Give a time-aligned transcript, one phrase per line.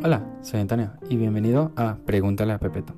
[0.00, 2.94] Hola, soy Antonio y bienvenido a Pregúntale a Pepeto.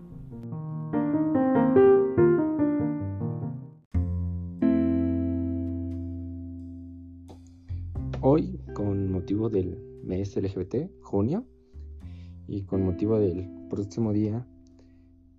[8.20, 11.46] Hoy, con motivo del mes LGBT, junio,
[12.46, 14.46] y con motivo del próximo día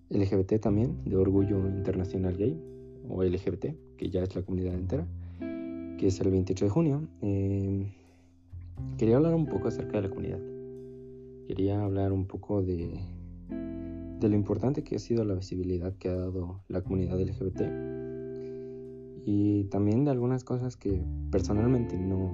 [0.10, 2.60] LGBT también, de Orgullo Internacional Gay,
[3.08, 3.68] o LGBT,
[3.98, 5.06] que ya es la comunidad entera,
[5.40, 7.86] que es el 28 de junio, eh,
[8.98, 10.51] quería hablar un poco acerca de la comunidad
[11.52, 12.98] quería hablar un poco de,
[13.50, 17.64] de lo importante que ha sido la visibilidad que ha dado la comunidad LGBT
[19.26, 22.32] y también de algunas cosas que personalmente no,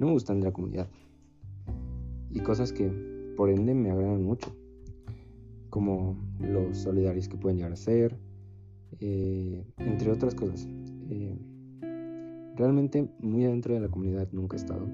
[0.00, 0.88] no me gustan de la comunidad
[2.32, 2.90] y cosas que
[3.36, 4.56] por ende me agradan mucho
[5.70, 8.18] como los solidarios que pueden llegar a ser
[8.98, 10.66] eh, entre otras cosas.
[11.10, 11.38] Eh,
[12.56, 14.88] realmente muy adentro de la comunidad nunca he estado.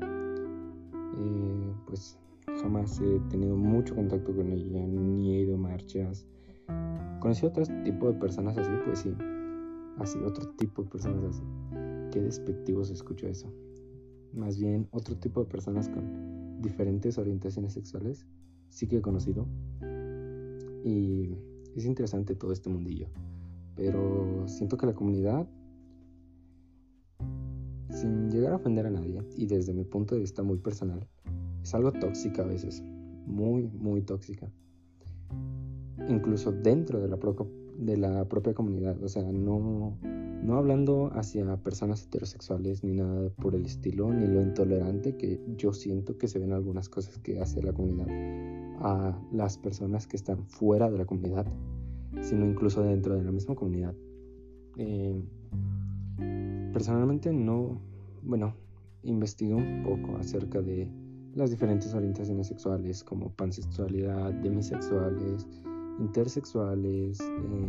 [1.15, 2.19] Eh, pues
[2.63, 6.27] jamás he tenido mucho contacto con ella, ni he ido a marchas.
[7.21, 9.15] Conocí a otro tipo de personas así, pues sí,
[9.99, 11.43] así, otro tipo de personas así.
[12.11, 13.53] Qué despectivo se escucha eso.
[14.33, 18.27] Más bien, otro tipo de personas con diferentes orientaciones sexuales,
[18.69, 19.47] sí que he conocido.
[20.85, 21.37] Y
[21.77, 23.09] es interesante todo este mundillo.
[23.75, 25.49] Pero siento que la comunidad,
[27.91, 31.07] sin llegar a ofender a nadie, y desde mi punto de vista muy personal,
[31.63, 32.83] es algo tóxica a veces,
[33.27, 34.51] muy, muy tóxica.
[36.09, 37.19] Incluso dentro de la,
[37.79, 39.97] de la propia comunidad, o sea, no,
[40.43, 45.73] no hablando hacia personas heterosexuales ni nada por el estilo, ni lo intolerante que yo
[45.73, 48.09] siento que se ven algunas cosas que hace la comunidad
[48.81, 51.47] a las personas que están fuera de la comunidad,
[52.21, 53.95] sino incluso dentro de la misma comunidad.
[54.77, 55.23] Eh,
[56.73, 57.81] personalmente no,
[58.23, 58.55] bueno,
[59.05, 60.89] investigué un poco acerca de
[61.35, 65.47] las diferentes orientaciones sexuales como pansexualidad, demisexuales,
[65.99, 67.69] intersexuales eh,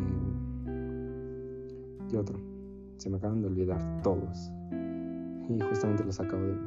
[2.12, 2.40] y otro.
[2.98, 4.52] Se me acaban de olvidar todos.
[5.50, 6.58] Y justamente los acabo de...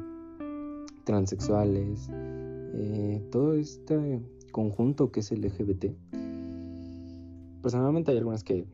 [1.03, 4.21] Transexuales, eh, todo este
[4.51, 5.85] conjunto que es el LGBT.
[7.61, 8.65] Personalmente hay algunas que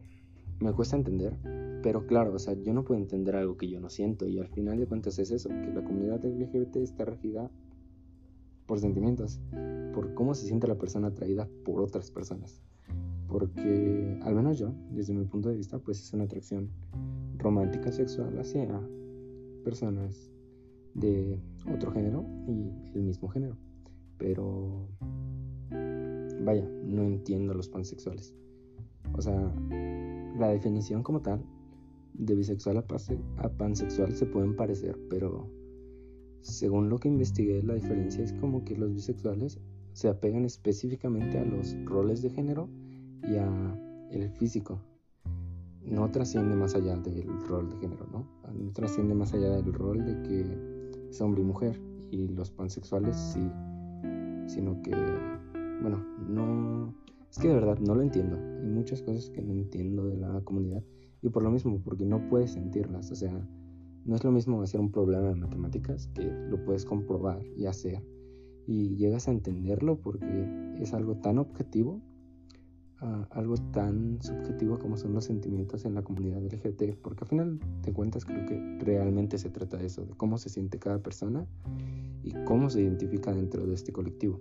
[0.59, 1.37] me cuesta entender,
[1.83, 4.47] pero claro, o sea, yo no puedo entender algo que yo no siento y al
[4.47, 7.51] final de cuentas es eso, que la comunidad LGBT está regida
[8.73, 9.39] por sentimientos,
[9.93, 12.59] por cómo se siente la persona atraída por otras personas.
[13.27, 16.71] Porque, al menos yo, desde mi punto de vista, pues es una atracción
[17.37, 18.81] romántica sexual hacia
[19.63, 20.31] personas
[20.95, 21.39] de
[21.71, 23.57] otro género y el mismo género.
[24.17, 24.87] Pero,
[26.43, 28.33] vaya, no entiendo los pansexuales.
[29.15, 29.53] O sea,
[30.39, 31.45] la definición como tal
[32.15, 35.47] de bisexual a, pansexual se pueden parecer, pero
[36.43, 39.59] según lo que investigué, la diferencia es como que los bisexuales
[39.93, 42.69] se apegan específicamente a los roles de género
[43.23, 43.79] y a
[44.11, 44.79] el físico.
[45.85, 48.27] No trasciende más allá del rol de género, ¿no?
[48.53, 51.79] No trasciende más allá del rol de que es hombre y mujer.
[52.11, 53.49] Y los pansexuales sí.
[54.47, 54.91] Sino que,
[55.81, 56.93] bueno, no...
[57.29, 58.37] Es que de verdad no lo entiendo.
[58.37, 60.83] Hay muchas cosas que no entiendo de la comunidad.
[61.21, 63.11] Y por lo mismo, porque no puedes sentirlas.
[63.11, 63.47] O sea,
[64.05, 68.03] no es lo mismo hacer un problema de matemáticas que lo puedes comprobar y hacer
[68.65, 72.01] y llegas a entenderlo porque es algo tan objetivo,
[73.31, 77.93] algo tan subjetivo como son los sentimientos en la comunidad LGBT, porque al final de
[77.93, 81.45] cuentas creo que realmente se trata de eso, de cómo se siente cada persona
[82.23, 84.39] y cómo se identifica dentro de este colectivo.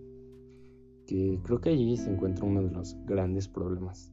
[1.07, 4.13] Que creo que allí se encuentra uno de los grandes problemas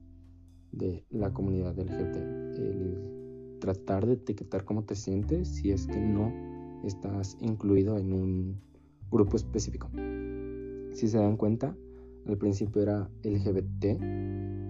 [0.71, 3.18] de la comunidad LGBT,
[3.59, 6.33] tratar de etiquetar cómo te sientes si es que no
[6.83, 8.61] estás incluido en un
[9.11, 9.89] grupo específico.
[10.93, 11.75] Si se dan cuenta,
[12.27, 13.99] al principio era LGBT,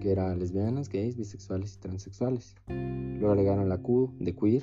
[0.00, 2.54] que era lesbianas, gays, bisexuales y transexuales.
[2.68, 4.62] Luego agregaron la Q de queer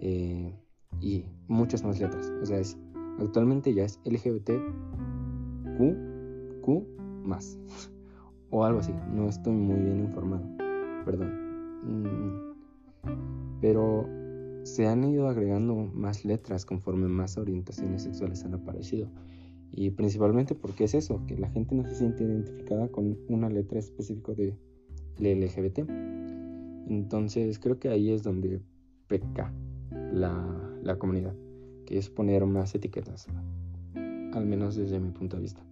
[0.00, 0.54] eh,
[1.00, 2.32] y muchas más letras.
[2.42, 2.76] O sea, es,
[3.18, 4.50] actualmente ya es LGBT
[7.28, 7.58] más.
[8.50, 8.92] o algo así.
[9.12, 10.42] No estoy muy bien informado.
[11.04, 11.30] Perdón.
[11.84, 12.47] Mm,
[13.60, 14.06] pero
[14.64, 19.08] se han ido agregando más letras conforme más orientaciones sexuales han aparecido.
[19.72, 23.78] Y principalmente porque es eso, que la gente no se siente identificada con una letra
[23.78, 24.54] específica de
[25.18, 25.80] LGBT.
[26.88, 28.60] Entonces creo que ahí es donde
[29.08, 29.52] peca
[30.12, 31.34] la, la comunidad,
[31.86, 33.26] que es poner más etiquetas,
[33.94, 35.62] al menos desde mi punto de vista.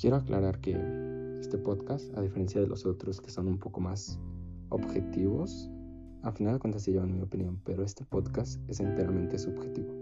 [0.00, 0.78] Quiero aclarar que
[1.40, 4.18] este podcast, a diferencia de los otros que son un poco más
[4.70, 5.70] objetivos,
[6.22, 9.92] al final de cuentas se llevan mi opinión, pero este podcast es enteramente subjetivo.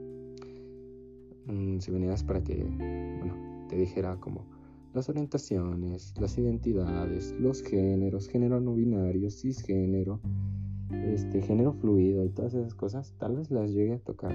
[1.47, 4.47] Mm, si venías para que, bueno, te dijera como
[4.94, 10.20] las orientaciones, las identidades, los géneros, género no binario, cisgénero,
[10.91, 14.32] este género fluido y todas esas cosas, tal vez las llegue a tocar,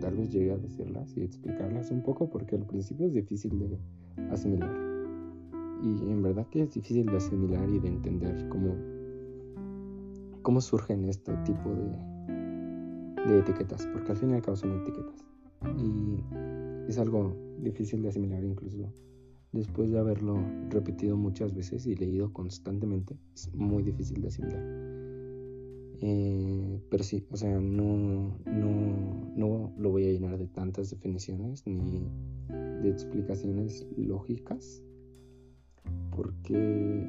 [0.00, 3.78] tal vez llegue a decirlas y explicarlas un poco porque al principio es difícil de
[4.30, 4.70] asimilar.
[5.82, 8.74] Y en verdad que es difícil de asimilar y de entender cómo,
[10.44, 15.24] cómo surgen este tipo de, etiquetas, porque al fin y al cabo son etiquetas.
[15.78, 16.20] Y
[16.88, 18.92] es algo difícil de asimilar incluso
[19.50, 20.36] después de haberlo
[20.68, 23.16] repetido muchas veces y leído constantemente.
[23.34, 24.62] Es muy difícil de asimilar.
[26.00, 31.66] Eh, pero sí, o sea, no, no, no lo voy a llenar de tantas definiciones
[31.66, 32.06] ni
[32.82, 34.82] de explicaciones lógicas,
[36.14, 37.06] porque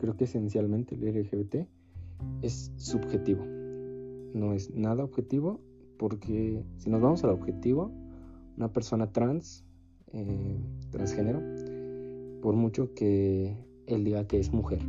[0.00, 1.68] creo que esencialmente el LGBT
[2.42, 3.44] es subjetivo,
[4.34, 5.60] no es nada objetivo,
[5.98, 7.90] porque si nos vamos al objetivo,
[8.56, 9.64] una persona trans,
[10.12, 10.58] eh,
[10.90, 11.40] transgénero,
[12.42, 13.56] por mucho que
[13.86, 14.80] él diga que es mujer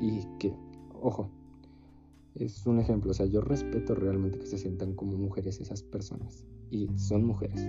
[0.00, 0.52] y que,
[1.00, 1.30] ojo,
[2.34, 6.44] es un ejemplo, o sea, yo respeto realmente que se sientan como mujeres esas personas
[6.70, 7.60] y son mujeres,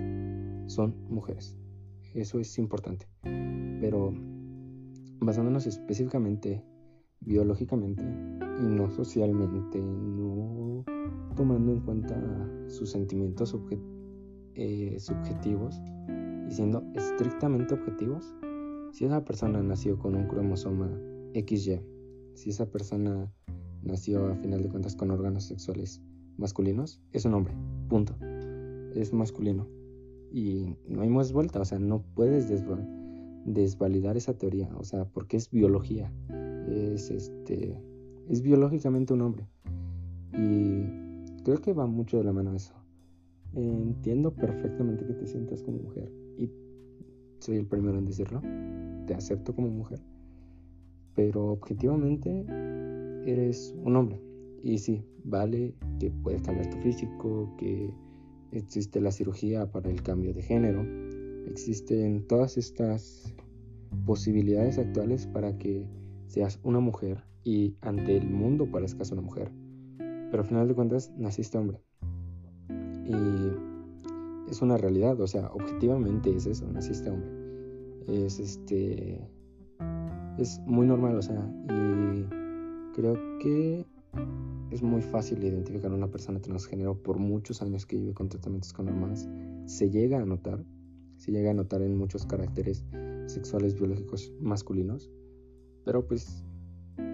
[0.66, 1.56] son mujeres,
[2.14, 3.06] eso es importante,
[3.80, 4.12] pero
[5.20, 6.64] basándonos específicamente
[7.24, 8.02] biológicamente
[8.60, 10.84] y no socialmente, no
[11.34, 12.16] tomando en cuenta
[12.68, 13.56] sus sentimientos
[14.54, 15.80] eh, subjetivos
[16.48, 18.34] y siendo estrictamente objetivos,
[18.92, 20.90] si esa persona nació con un cromosoma
[21.34, 21.80] XY,
[22.34, 23.32] si esa persona
[23.82, 26.02] nació a final de cuentas con órganos sexuales
[26.36, 27.54] masculinos, es un hombre,
[27.88, 28.14] punto.
[28.94, 29.66] Es masculino.
[30.30, 32.48] Y no hay más vuelta, o sea, no puedes
[33.44, 36.12] desvalidar esa teoría, o sea, porque es biología.
[36.68, 37.76] Es este
[38.28, 39.46] es biológicamente un hombre.
[40.32, 42.74] Y creo que va mucho de la mano eso.
[43.54, 46.50] Entiendo perfectamente que te sientas como mujer y
[47.40, 48.40] soy el primero en decirlo.
[49.06, 50.00] Te acepto como mujer.
[51.14, 52.46] Pero objetivamente
[53.26, 54.20] eres un hombre.
[54.62, 57.92] Y sí, vale que puedes cambiar tu físico, que
[58.52, 60.86] existe la cirugía para el cambio de género.
[61.46, 63.34] Existen todas estas
[64.06, 65.84] posibilidades actuales para que
[66.32, 69.52] seas una mujer y ante el mundo parezcas una mujer.
[69.98, 71.82] Pero al final de cuentas naciste hombre.
[73.04, 77.30] Y es una realidad, o sea, objetivamente es eso, naciste hombre.
[78.06, 79.28] Es este.
[80.38, 82.24] Es muy normal, o sea, y
[82.94, 83.84] creo que
[84.70, 88.72] es muy fácil identificar a una persona transgénero por muchos años que vive con tratamientos
[88.72, 89.28] con hormonas.
[89.66, 90.64] Se llega a notar,
[91.18, 92.86] se llega a notar en muchos caracteres
[93.26, 95.10] sexuales biológicos masculinos,
[95.84, 96.44] pero pues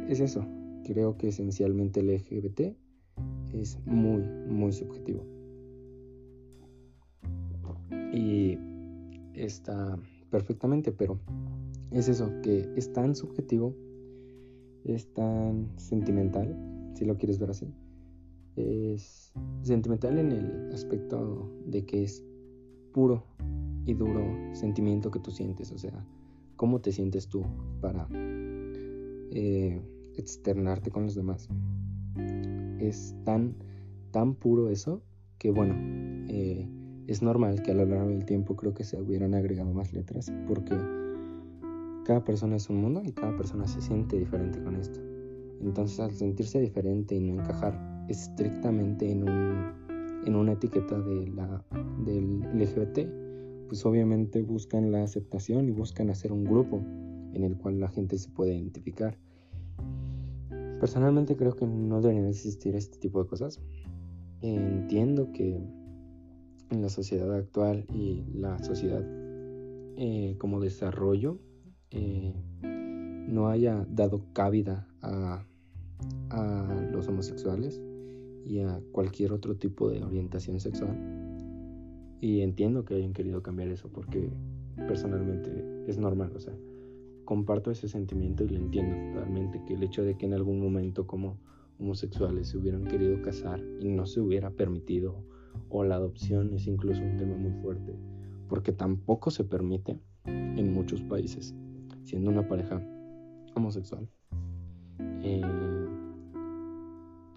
[0.08, 0.44] es eso.
[0.84, 2.76] Creo que esencialmente el LGBT
[3.52, 5.24] es muy, muy subjetivo.
[8.12, 8.58] y
[9.34, 9.98] está
[10.30, 11.18] perfectamente, pero
[11.90, 13.74] es eso, que es tan subjetivo,
[14.84, 16.56] es tan sentimental,
[16.94, 17.72] si lo quieres ver así.
[18.56, 19.32] Es
[19.62, 22.24] sentimental en el aspecto de que es
[22.92, 23.24] puro
[23.84, 24.22] y duro
[24.52, 26.04] sentimiento que tú sientes, o sea,
[26.56, 27.44] cómo te sientes tú
[27.80, 28.08] para
[29.32, 29.80] eh,
[30.16, 31.48] externarte con los demás.
[32.78, 33.54] Es tan,
[34.10, 35.02] tan puro eso
[35.38, 35.74] que bueno,
[36.28, 36.68] eh,
[37.06, 40.30] es normal que a lo largo del tiempo creo que se hubieran agregado más letras
[40.46, 40.76] porque
[42.04, 45.00] cada persona es un mundo y cada persona se siente diferente con esto.
[45.60, 49.72] Entonces al sentirse diferente y no encajar estrictamente en, un,
[50.26, 51.64] en una etiqueta de la,
[52.04, 56.80] del LGBT, pues obviamente buscan la aceptación y buscan hacer un grupo
[57.34, 59.18] en el cual la gente se puede identificar.
[60.80, 63.60] Personalmente creo que no deberían existir este tipo de cosas.
[64.40, 65.60] Entiendo que
[66.70, 69.02] en la sociedad actual y la sociedad
[69.96, 71.38] eh, como desarrollo
[71.90, 72.32] eh,
[72.62, 75.44] no haya dado cabida a,
[76.30, 77.80] a los homosexuales
[78.46, 80.96] y a cualquier otro tipo de orientación sexual.
[82.20, 84.30] Y entiendo que hayan querido cambiar eso porque
[84.86, 86.54] personalmente es normal, o sea,
[87.28, 91.06] comparto ese sentimiento y lo entiendo totalmente, que el hecho de que en algún momento
[91.06, 91.36] como
[91.78, 95.22] homosexuales se hubieran querido casar y no se hubiera permitido
[95.68, 97.94] o la adopción es incluso un tema muy fuerte,
[98.48, 101.54] porque tampoco se permite en muchos países,
[102.04, 102.82] siendo una pareja
[103.54, 104.08] homosexual.
[105.22, 105.42] Eh,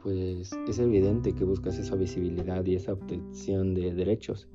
[0.02, 4.48] pues es evidente que buscas esa visibilidad y esa obtención de derechos,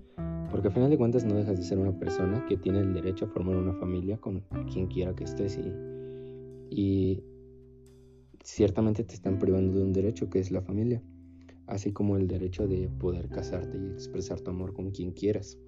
[0.51, 3.27] porque al final de cuentas no dejas de ser una persona que tiene el derecho
[3.27, 5.73] a formar una familia con quien quiera que estés y,
[6.71, 7.23] y
[8.43, 11.03] ciertamente te están privando de un derecho que es la familia
[11.67, 15.59] así como el derecho de poder casarte y expresar tu amor con quien quieras.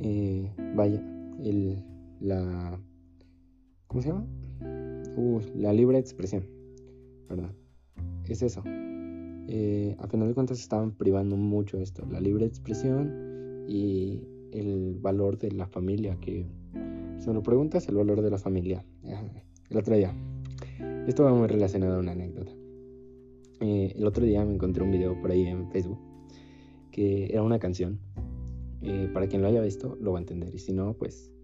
[0.00, 1.02] Eh, vaya,
[1.42, 1.82] el
[2.20, 2.80] la...
[3.86, 4.26] ¿Cómo se llama?
[5.16, 6.44] Uh, la libre expresión,
[7.28, 7.52] ¿verdad?
[8.26, 8.62] Es eso.
[8.66, 13.27] Eh, a final de cuentas estaban privando mucho esto, la libre expresión
[13.68, 14.22] y
[14.52, 16.46] el valor de la familia, que
[17.18, 18.84] si me lo preguntas, el valor de la familia.
[19.70, 20.14] El otro día,
[21.06, 22.50] esto va muy relacionado a una anécdota.
[23.60, 25.98] Eh, el otro día me encontré un video por ahí en Facebook
[26.90, 27.98] que era una canción.
[28.80, 30.54] Eh, para quien lo haya visto, lo va a entender.
[30.54, 31.34] Y si no, pues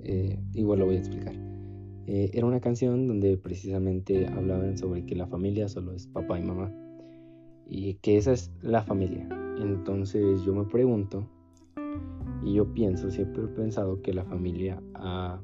[0.00, 1.34] eh, igual lo voy a explicar.
[2.06, 6.72] era una canción donde precisamente hablaban sobre que la familia solo es papá y mamá.
[7.68, 9.28] Y que esa es la familia.
[9.58, 11.28] Entonces yo me pregunto,
[12.44, 15.40] y yo pienso, siempre he pensado que la familia ha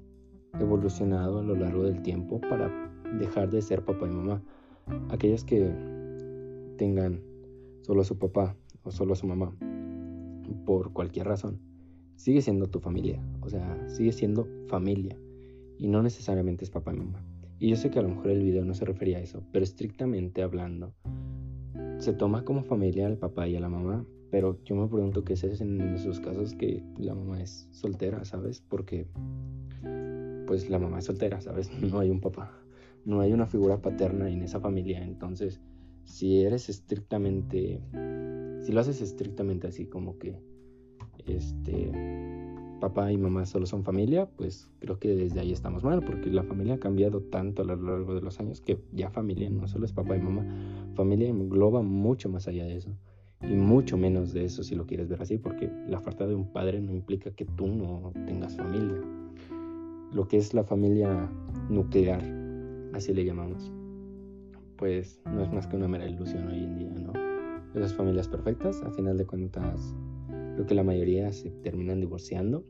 [0.58, 2.70] evolucionado a lo largo del tiempo para
[3.18, 4.42] dejar de ser papá y mamá.
[5.08, 5.72] Aquellos que
[6.76, 7.22] tengan
[7.82, 9.56] solo a su papá o solo a su mamá,
[10.66, 11.60] por cualquier razón,
[12.16, 13.22] sigue siendo tu familia.
[13.40, 15.16] O sea, sigue siendo familia.
[15.78, 17.24] Y no necesariamente es papá y mamá.
[17.58, 19.64] Y yo sé que a lo mejor el video no se refería a eso, pero
[19.64, 20.92] estrictamente hablando,
[21.98, 25.32] se toma como familia al papá y a la mamá, pero yo me pregunto qué
[25.34, 28.60] es en esos casos que la mamá es soltera, ¿sabes?
[28.60, 29.06] Porque
[30.46, 31.70] pues la mamá es soltera, ¿sabes?
[31.80, 32.52] No hay un papá,
[33.04, 35.02] no hay una figura paterna en esa familia.
[35.04, 35.60] Entonces,
[36.04, 37.80] si eres estrictamente,
[38.60, 40.40] si lo haces estrictamente así como que,
[41.26, 41.92] este,
[42.80, 46.42] papá y mamá solo son familia, pues creo que desde ahí estamos mal, porque la
[46.42, 49.84] familia ha cambiado tanto a lo largo de los años que ya familia no solo
[49.84, 50.46] es papá y mamá,
[50.94, 52.90] familia engloba mucho más allá de eso.
[53.42, 56.52] Y mucho menos de eso si lo quieres ver así, porque la falta de un
[56.52, 59.00] padre no implica que tú no tengas familia
[60.12, 61.30] lo que es la familia
[61.68, 62.22] nuclear,
[62.92, 63.72] así le llamamos,
[64.76, 67.12] pues no es más que una mera ilusión hoy en día, ¿no?
[67.74, 69.94] Esas familias perfectas, a final de cuentas,
[70.54, 72.64] creo que la mayoría se terminan divorciando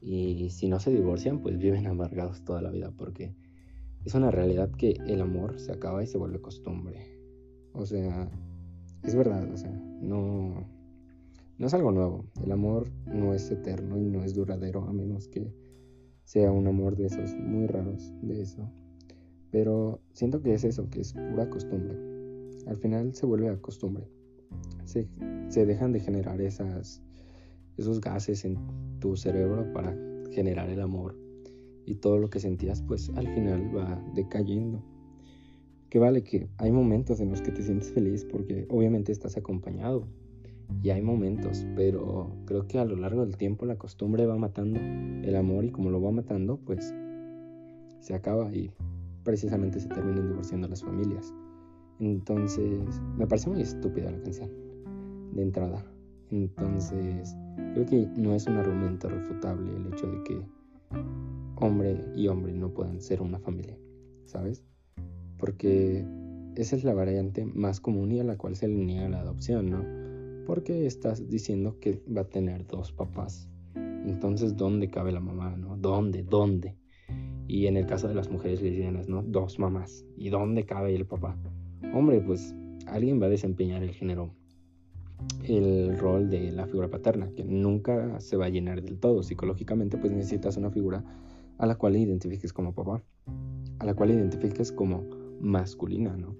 [0.00, 3.34] y si no se divorcian, pues viven amargados toda la vida porque
[4.04, 7.18] es una realidad que el amor se acaba y se vuelve costumbre.
[7.72, 8.30] O sea,
[9.02, 10.66] es verdad, o sea, no,
[11.58, 12.24] no es algo nuevo.
[12.42, 15.52] El amor no es eterno y no es duradero a menos que
[16.24, 18.70] sea un amor de esos muy raros de eso.
[19.50, 21.98] Pero siento que es eso, que es pura costumbre.
[22.66, 24.06] Al final se vuelve a costumbre.
[24.84, 25.08] Se,
[25.48, 27.00] se dejan de generar esos
[28.00, 28.56] gases en
[29.00, 29.96] tu cerebro para
[30.30, 31.18] generar el amor.
[31.84, 34.82] Y todo lo que sentías, pues al final va decayendo.
[35.90, 40.06] Que vale que hay momentos en los que te sientes feliz porque obviamente estás acompañado
[40.82, 44.78] y hay momentos, pero creo que a lo largo del tiempo la costumbre va matando
[44.80, 46.94] el amor y como lo va matando, pues
[47.98, 48.70] se acaba y
[49.24, 51.34] precisamente se terminan divorciando las familias.
[51.98, 54.50] Entonces, me parece muy estúpida la canción
[55.34, 55.84] de entrada.
[56.30, 57.36] Entonces,
[57.74, 60.40] creo que no es un argumento refutable el hecho de que
[61.56, 63.76] hombre y hombre no puedan ser una familia,
[64.24, 64.64] ¿sabes?
[65.40, 66.04] Porque
[66.54, 69.70] esa es la variante más común y a la cual se le niega la adopción,
[69.70, 70.10] ¿no?
[70.50, 73.48] porque estás diciendo que va a tener dos papás.
[73.76, 75.76] Entonces, ¿dónde cabe la mamá, no?
[75.76, 76.24] ¿Dónde?
[76.24, 76.76] ¿Dónde?
[77.46, 79.22] Y en el caso de las mujeres lesbianas, ¿no?
[79.22, 80.04] Dos mamás.
[80.16, 81.36] ¿Y dónde cabe el papá?
[81.94, 82.52] Hombre, pues
[82.88, 84.34] alguien va a desempeñar el género,
[85.44, 89.22] el rol de la figura paterna, que nunca se va a llenar del todo.
[89.22, 91.04] Psicológicamente, pues necesitas una figura
[91.58, 93.04] a la cual identifiques como papá,
[93.78, 95.04] a la cual identifiques como
[95.40, 96.36] masculina, ¿no?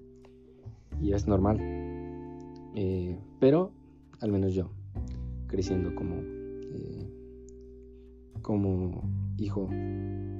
[1.01, 1.57] Y es normal.
[2.75, 3.71] Eh, pero
[4.19, 4.69] al menos yo,
[5.47, 6.15] creciendo como,
[6.73, 7.09] eh,
[8.41, 9.03] como
[9.37, 9.67] hijo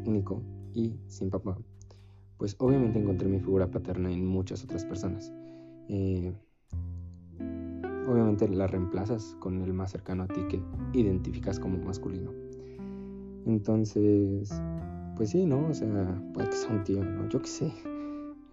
[0.06, 0.42] único
[0.74, 1.58] y sin papá,
[2.38, 5.34] pues obviamente encontré mi figura paterna en muchas otras personas.
[5.90, 6.34] Eh,
[8.08, 10.62] obviamente la reemplazas con el más cercano a ti que
[10.94, 12.32] identificas como masculino.
[13.46, 14.52] Entonces,
[15.16, 15.68] pues sí, ¿no?
[15.68, 17.28] O sea, puede que sea un tío, ¿no?
[17.30, 17.74] Yo qué sé.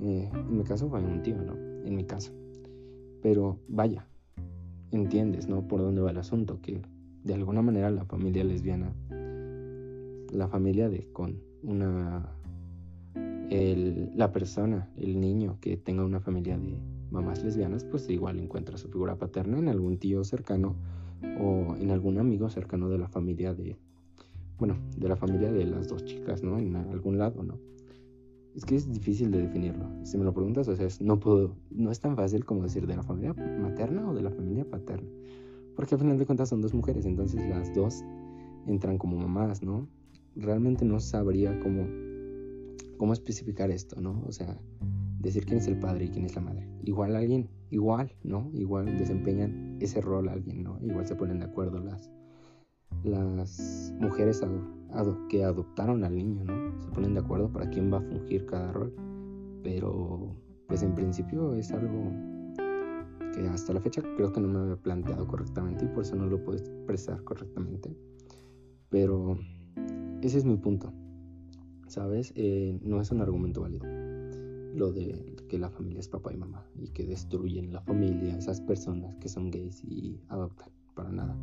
[0.01, 1.55] Eh, en mi caso fue un tío, ¿no?
[1.85, 2.33] En mi caso.
[3.23, 4.07] Pero vaya,
[4.91, 5.67] entiendes, ¿no?
[5.67, 6.83] Por dónde va el asunto, que
[7.25, 8.93] de alguna manera la familia lesbiana,
[10.33, 12.29] la familia de con una,
[13.51, 16.79] la persona, el niño que tenga una familia de
[17.11, 20.77] mamás lesbianas, pues igual encuentra su figura paterna en algún tío cercano
[21.41, 23.77] o en algún amigo cercano de la familia de,
[24.59, 26.59] bueno, de la familia de las dos chicas, ¿no?
[26.59, 27.59] En algún lado, ¿no?
[28.55, 29.87] Es que es difícil de definirlo.
[30.05, 32.97] Si me lo preguntas, o sea, no puedo, no es tan fácil como decir de
[32.97, 35.09] la familia materna o de la familia paterna.
[35.77, 38.03] Porque al final de cuentas son dos mujeres, entonces las dos
[38.67, 39.89] entran como mamás, ¿no?
[40.35, 41.87] Realmente no sabría cómo,
[42.97, 44.23] cómo especificar esto, ¿no?
[44.27, 44.59] O sea,
[45.21, 46.69] decir quién es el padre y quién es la madre.
[46.85, 48.51] Igual alguien, igual, ¿no?
[48.55, 50.79] Igual desempeñan ese rol alguien, ¿no?
[50.83, 52.11] Igual se ponen de acuerdo las,
[53.05, 54.43] las mujeres
[55.29, 56.81] que adoptaron al niño, ¿no?
[56.81, 58.95] Se ponen de acuerdo para quién va a fungir cada rol.
[59.63, 60.35] Pero,
[60.67, 62.11] pues en principio es algo
[63.35, 66.27] que hasta la fecha creo que no me había planteado correctamente y por eso no
[66.27, 67.95] lo puedo expresar correctamente.
[68.89, 69.39] Pero
[70.23, 70.93] ese es mi punto,
[71.87, 72.33] ¿sabes?
[72.37, 73.85] Eh, no es un argumento válido
[74.75, 78.61] lo de que la familia es papá y mamá y que destruyen la familia, esas
[78.61, 81.37] personas que son gays y adoptan, para nada.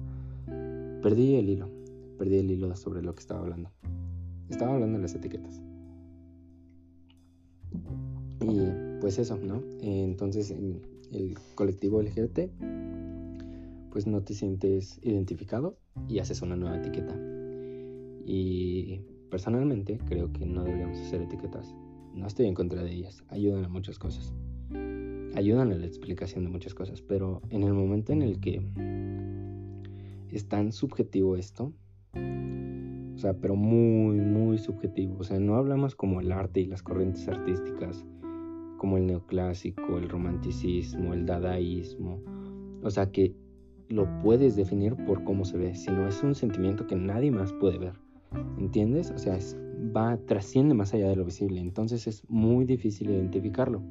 [1.01, 1.69] Perdí el hilo,
[2.15, 3.71] perdí el hilo sobre lo que estaba hablando.
[4.49, 5.61] Estaba hablando de las etiquetas.
[8.41, 9.61] Y pues eso, ¿no?
[9.81, 10.81] Entonces en
[11.11, 12.49] el colectivo LGBT,
[13.91, 17.15] pues no te sientes identificado y haces una nueva etiqueta.
[18.25, 21.73] Y personalmente creo que no deberíamos hacer etiquetas
[22.15, 24.33] no estoy en contra de ellas, ayudan a muchas cosas.
[25.35, 28.61] Ayudan a la explicación de muchas cosas, pero en el momento en el que
[30.31, 31.73] es tan subjetivo esto,
[32.15, 36.83] o sea, pero muy, muy subjetivo, o sea, no hablamos como el arte y las
[36.83, 38.05] corrientes artísticas,
[38.77, 42.21] como el neoclásico, el romanticismo, el dadaísmo,
[42.83, 43.33] o sea, que
[43.89, 47.77] lo puedes definir por cómo se ve, sino es un sentimiento que nadie más puede
[47.77, 47.93] ver.
[48.57, 49.11] ¿Entiendes?
[49.11, 49.57] O sea, es
[49.95, 53.81] va, trasciende más allá de lo visible, entonces es muy difícil identificarlo.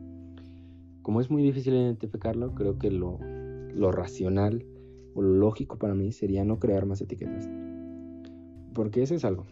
[1.03, 3.19] Como es muy difícil identificarlo, creo que lo,
[3.75, 4.65] lo racional
[5.15, 7.49] o lo lógico para mí sería no crear más etiquetas.
[8.75, 9.47] Porque eso es algo.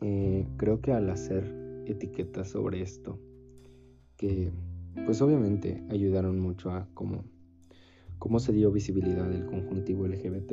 [0.00, 3.18] Eh, creo que al hacer etiquetas sobre esto,
[4.16, 4.52] que
[5.04, 7.24] pues obviamente ayudaron mucho a cómo,
[8.18, 10.52] cómo se dio visibilidad del conjuntivo LGBT,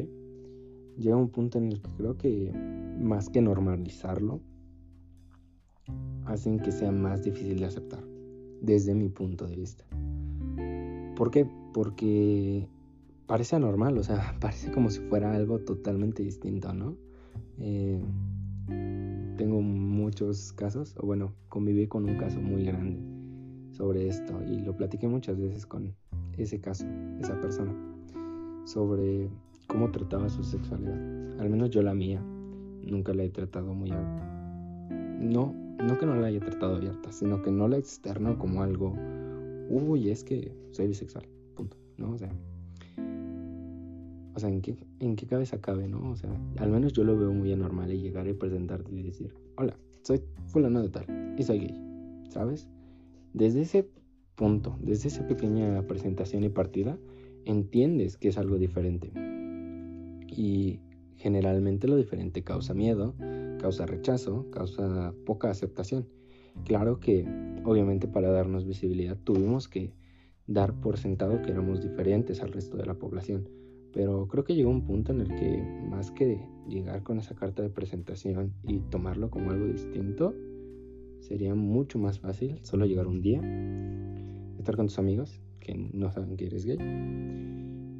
[0.97, 2.51] llega un punto en el que creo que
[2.99, 4.41] más que normalizarlo,
[6.25, 8.03] hacen que sea más difícil de aceptar,
[8.61, 9.85] desde mi punto de vista.
[11.15, 11.47] ¿Por qué?
[11.73, 12.67] Porque
[13.27, 17.04] parece anormal, o sea, parece como si fuera algo totalmente distinto, ¿no?
[17.59, 18.01] Eh,
[19.37, 22.97] tengo muchos casos, o bueno, conviví con un caso muy grande
[23.71, 25.93] sobre esto y lo platiqué muchas veces con
[26.37, 26.85] ese caso,
[27.19, 27.73] esa persona,
[28.65, 29.29] sobre
[29.67, 31.39] cómo trataba su sexualidad.
[31.39, 32.21] Al menos yo la mía,
[32.83, 33.91] nunca la he tratado muy...
[35.19, 38.93] No, no que no la haya tratado abierta, sino que no la externo como algo,
[39.69, 42.11] uy, es que soy bisexual, punto, ¿no?
[42.11, 42.29] O sea,
[44.35, 46.11] o sea, ¿en qué, ¿en qué cabeza cabe, no?
[46.11, 49.33] O sea, al menos yo lo veo muy anormal y llegar y presentarte y decir,
[49.55, 52.67] hola, soy fulano de tal y soy gay, ¿sabes?
[53.33, 53.89] Desde ese
[54.35, 56.97] punto, desde esa pequeña presentación y partida,
[57.45, 59.11] entiendes que es algo diferente.
[60.27, 60.81] Y
[61.15, 63.15] generalmente lo diferente causa miedo,
[63.59, 66.07] causa rechazo, causa poca aceptación.
[66.65, 67.25] Claro que
[67.63, 69.93] obviamente para darnos visibilidad tuvimos que
[70.47, 73.49] dar por sentado que éramos diferentes al resto de la población,
[73.95, 77.63] pero creo que llegó un punto en el que más que llegar con esa carta
[77.63, 80.35] de presentación y tomarlo como algo distinto,
[81.21, 83.39] sería mucho más fácil solo llegar un día,
[84.59, 86.77] estar con tus amigos que no saben que eres gay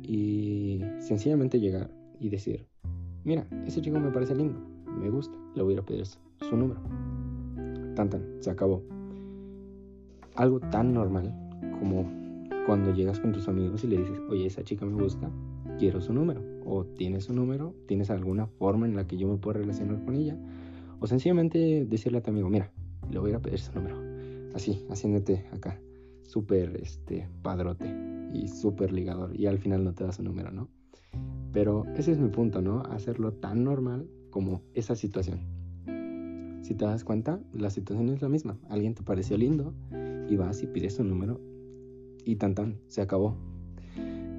[0.03, 2.67] y sencillamente llegar y decir,
[3.23, 4.59] mira, ese chico me parece lindo,
[4.99, 6.81] me gusta, le voy a ir a pedir su número.
[7.95, 8.83] Tan tan, se acabó.
[10.35, 11.33] Algo tan normal
[11.79, 12.05] como
[12.65, 15.31] cuando llegas con tus amigos y le dices, oye, esa chica me gusta,
[15.77, 16.41] quiero su número.
[16.65, 20.15] O tienes su número, tienes alguna forma en la que yo me puedo relacionar con
[20.15, 20.37] ella.
[20.99, 22.71] O sencillamente decirle a tu amigo, mira,
[23.09, 23.97] le voy a ir pedir su número.
[24.55, 25.79] Así, haciéndote acá,
[26.23, 27.93] súper este, padrote
[28.33, 29.35] y súper ligador.
[29.39, 30.69] Y al final no te da su número, ¿no?
[31.51, 32.81] Pero ese es mi punto, ¿no?
[32.81, 35.39] Hacerlo tan normal como esa situación.
[36.63, 38.57] Si te das cuenta, la situación es la misma.
[38.69, 39.73] Alguien te pareció lindo
[40.27, 41.39] y vas y pides su número
[42.25, 43.37] y tan tan, se acabó.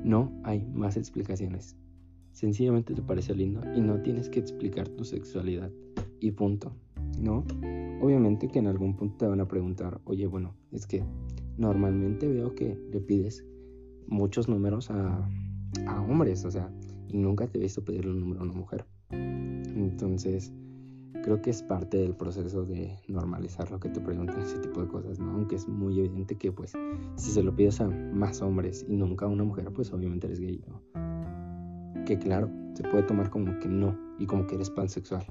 [0.06, 1.74] No hay más explicaciones.
[2.30, 5.72] Sencillamente te pareció lindo y no tienes que explicar tu sexualidad
[6.20, 6.70] y punto.
[7.20, 7.44] ¿No?
[8.00, 11.02] Obviamente que en algún punto te van a preguntar, oye, bueno, es que
[11.58, 13.44] normalmente veo que le pides
[14.06, 15.28] muchos números a,
[15.88, 16.70] a hombres, o sea,
[17.08, 18.84] y nunca te he visto pedirle un número a una mujer.
[19.10, 20.52] Entonces,
[21.26, 24.86] creo que es parte del proceso de normalizar lo que te preguntan ese tipo de
[24.86, 25.32] cosas, ¿no?
[25.32, 26.72] Aunque es muy evidente que, pues,
[27.16, 30.38] si se lo pides a más hombres y nunca a una mujer, pues obviamente eres
[30.38, 32.04] gay, ¿no?
[32.04, 35.26] Que claro, se puede tomar como que no y como que eres pansexual.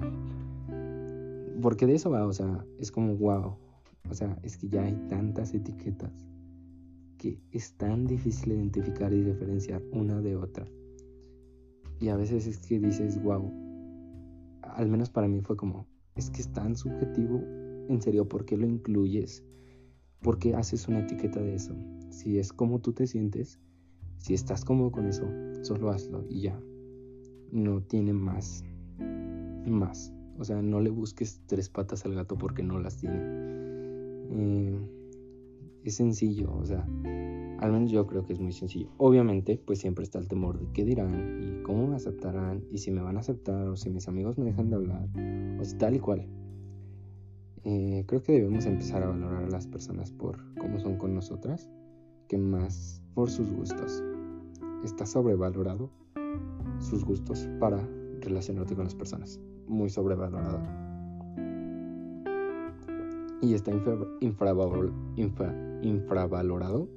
[1.62, 3.56] Porque de eso va, o sea, es como wow.
[4.10, 6.12] O sea, es que ya hay tantas etiquetas
[7.16, 10.68] que es tan difícil identificar y diferenciar una de otra.
[12.00, 13.50] Y a veces es que dices, wow,
[14.76, 17.42] al menos para mí fue como, es que es tan subjetivo,
[17.88, 19.42] en serio, ¿por qué lo incluyes?
[20.20, 21.74] ¿Por qué haces una etiqueta de eso?
[22.10, 23.58] Si es como tú te sientes,
[24.18, 25.26] si estás cómodo con eso,
[25.62, 26.60] solo hazlo y ya.
[27.52, 28.64] No tiene más,
[29.66, 30.12] más.
[30.38, 33.18] O sea, no le busques tres patas al gato porque no las tiene.
[34.30, 34.78] Eh,
[35.88, 36.86] es sencillo, o sea,
[37.60, 38.88] al menos yo creo que es muy sencillo.
[38.98, 42.90] Obviamente, pues siempre está el temor de qué dirán y cómo me aceptarán y si
[42.90, 45.08] me van a aceptar o si mis amigos me dejan de hablar
[45.60, 46.26] o si tal y cual.
[47.64, 51.68] Eh, creo que debemos empezar a valorar a las personas por cómo son con nosotras
[52.28, 54.02] que más por sus gustos.
[54.84, 55.90] Está sobrevalorado
[56.78, 57.88] sus gustos para
[58.20, 59.40] relacionarte con las personas.
[59.66, 60.62] Muy sobrevalorado.
[63.42, 63.72] Y está
[65.82, 66.88] infravalorado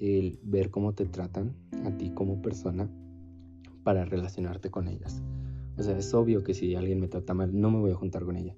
[0.00, 2.90] el ver cómo te tratan a ti como persona
[3.82, 5.22] para relacionarte con ellas.
[5.76, 8.24] O sea, es obvio que si alguien me trata mal, no me voy a juntar
[8.24, 8.56] con ella.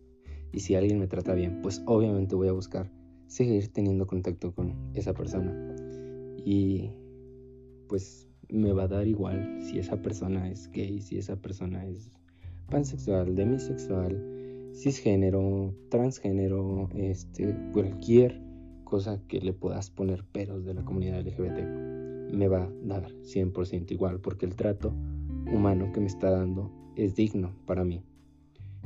[0.52, 2.90] Y si alguien me trata bien, pues obviamente voy a buscar
[3.26, 5.54] seguir teniendo contacto con esa persona.
[6.44, 6.90] Y
[7.88, 12.10] pues me va a dar igual si esa persona es gay, si esa persona es
[12.70, 18.45] pansexual, demisexual, cisgénero, transgénero, este, cualquier
[18.86, 23.90] cosa que le puedas poner peros de la comunidad LGBT, me va a dar 100%
[23.92, 24.94] igual, porque el trato
[25.52, 28.02] humano que me está dando es digno para mí.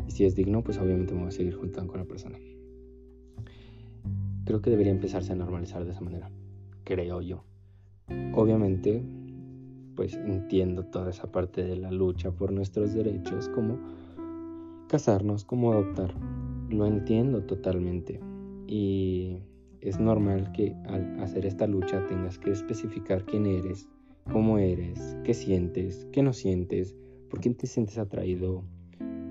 [0.09, 2.39] Y si es digno, pues obviamente me voy a seguir juntando con la persona.
[4.45, 6.31] Creo que debería empezarse a normalizar de esa manera,
[6.83, 7.45] creo yo.
[8.35, 9.03] Obviamente,
[9.95, 13.79] pues entiendo toda esa parte de la lucha por nuestros derechos, como
[14.89, 16.15] casarnos, como adoptar.
[16.71, 18.19] Lo entiendo totalmente.
[18.67, 19.39] Y
[19.81, 23.89] es normal que al hacer esta lucha tengas que especificar quién eres,
[24.31, 26.95] cómo eres, qué sientes, qué no sientes,
[27.29, 28.65] por qué te sientes atraído,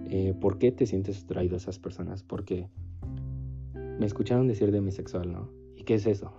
[0.10, 2.68] eh, por qué te sientes atraído a esas personas, porque
[4.00, 5.50] me escucharon decir de sexual, ¿no?
[5.76, 6.32] ¿Y qué es eso?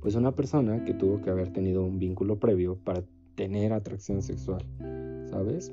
[0.00, 3.04] Pues una persona que tuvo que haber tenido un vínculo previo para
[3.34, 4.64] tener atracción sexual,
[5.30, 5.72] ¿sabes?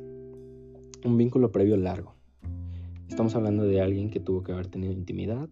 [1.06, 2.14] Un vínculo previo largo.
[3.10, 5.50] Estamos hablando de alguien que tuvo que haber tenido intimidad,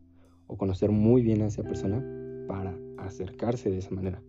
[0.51, 2.05] o conocer muy bien a esa persona
[2.45, 4.21] para acercarse de esa manera,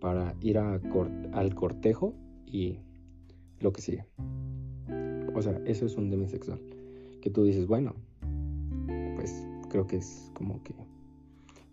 [0.00, 2.14] para ir al cortejo
[2.46, 2.78] y
[3.58, 4.06] lo que sigue.
[5.34, 6.60] O sea, eso es un demisexual.
[7.20, 7.94] Que tú dices, bueno,
[9.16, 10.72] pues creo que es como que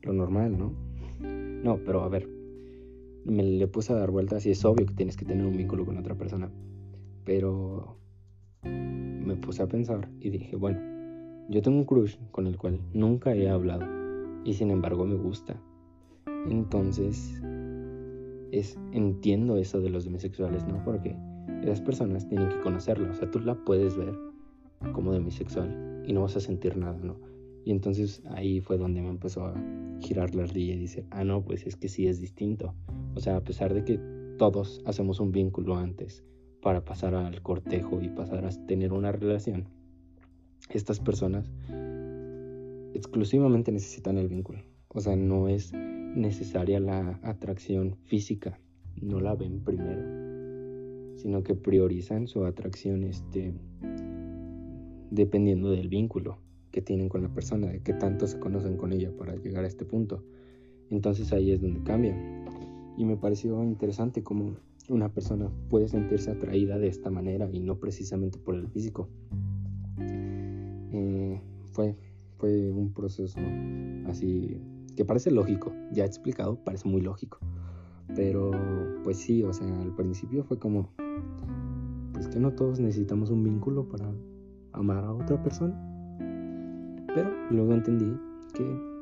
[0.01, 0.73] lo normal, ¿no?
[1.21, 2.27] No, pero a ver,
[3.25, 5.85] me le puse a dar vueltas y es obvio que tienes que tener un vínculo
[5.85, 6.51] con otra persona.
[7.25, 7.95] Pero
[8.63, 10.92] me puse a pensar y dije, bueno,
[11.49, 13.85] yo tengo un crush con el cual nunca he hablado
[14.43, 15.59] y sin embargo me gusta.
[16.49, 17.41] Entonces,
[18.51, 20.83] es, entiendo eso de los demisexuales, ¿no?
[20.83, 21.15] Porque
[21.63, 23.09] esas personas tienen que conocerla.
[23.11, 24.13] O sea, tú la puedes ver
[24.93, 27.17] como demisexual y no vas a sentir nada, ¿no?
[27.65, 29.53] Y entonces ahí fue donde me empezó a
[29.99, 32.73] girar la ardilla y dice, ah, no, pues es que sí es distinto.
[33.15, 33.99] O sea, a pesar de que
[34.37, 36.23] todos hacemos un vínculo antes
[36.61, 39.69] para pasar al cortejo y pasar a tener una relación,
[40.69, 41.51] estas personas
[42.93, 44.59] exclusivamente necesitan el vínculo.
[44.89, 48.59] O sea, no es necesaria la atracción física,
[49.01, 50.01] no la ven primero,
[51.17, 53.53] sino que priorizan su atracción este,
[55.09, 56.37] dependiendo del vínculo
[56.71, 59.67] que tienen con la persona, de qué tanto se conocen con ella para llegar a
[59.67, 60.23] este punto.
[60.89, 62.15] Entonces ahí es donde cambia.
[62.97, 64.57] Y me pareció interesante cómo
[64.89, 69.09] una persona puede sentirse atraída de esta manera y no precisamente por el físico.
[71.73, 71.97] Fue,
[72.37, 73.39] fue un proceso
[74.07, 74.61] así
[74.95, 77.39] que parece lógico, ya explicado, parece muy lógico.
[78.15, 78.51] Pero
[79.03, 80.89] pues sí, o sea, al principio fue como,
[82.13, 84.13] pues que no todos necesitamos un vínculo para
[84.71, 85.73] amar a otra persona.
[87.15, 88.17] Pero luego entendí
[88.53, 88.93] que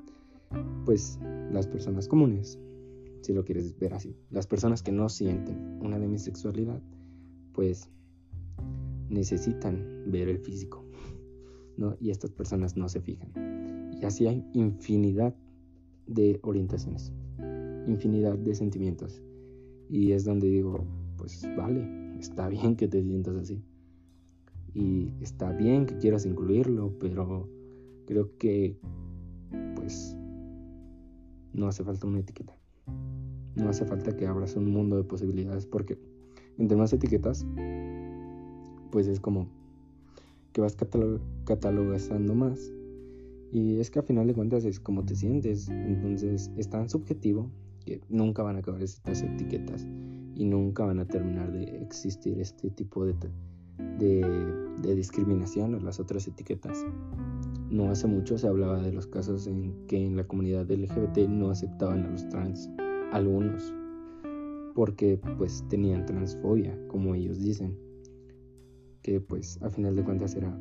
[0.86, 1.20] pues
[1.52, 2.60] las personas comunes,
[3.22, 6.82] si lo quieres ver así, las personas que no sienten una demisexualidad,
[7.54, 7.90] pues
[9.10, 10.86] necesitan ver el físico.
[12.00, 13.32] Y estas personas no se fijan.
[14.00, 15.36] Y así hay infinidad
[16.08, 17.13] de orientaciones,
[17.88, 19.22] infinidad de sentimientos.
[19.89, 20.86] Y es donde digo,
[21.17, 21.88] pues vale,
[22.20, 23.63] está bien que te sientas así.
[24.74, 27.50] Y está bien que quieras incluirlo, pero
[28.06, 28.78] creo que
[29.76, 30.15] pues
[31.54, 32.58] no hace falta una etiqueta.
[33.56, 36.00] No hace falta que abras un mundo de posibilidades porque
[36.58, 37.46] entre más etiquetas,
[38.91, 39.50] pues es como
[40.52, 40.76] que vas
[41.46, 42.72] catalogando más.
[43.52, 45.70] Y es que a final de cuentas es como te sientes.
[45.70, 47.50] Entonces es tan subjetivo
[47.86, 49.88] que nunca van a acabar estas etiquetas
[50.36, 53.16] y nunca van a terminar de existir este tipo de,
[54.00, 56.86] de, discriminación o las otras etiquetas.
[57.70, 61.50] No hace mucho se hablaba de los casos en que en la comunidad LGBT no
[61.50, 62.70] aceptaban a los trans,
[63.12, 63.74] algunos,
[64.76, 67.78] porque pues tenían transfobia, como ellos dicen
[69.02, 70.58] que pues a final de cuentas era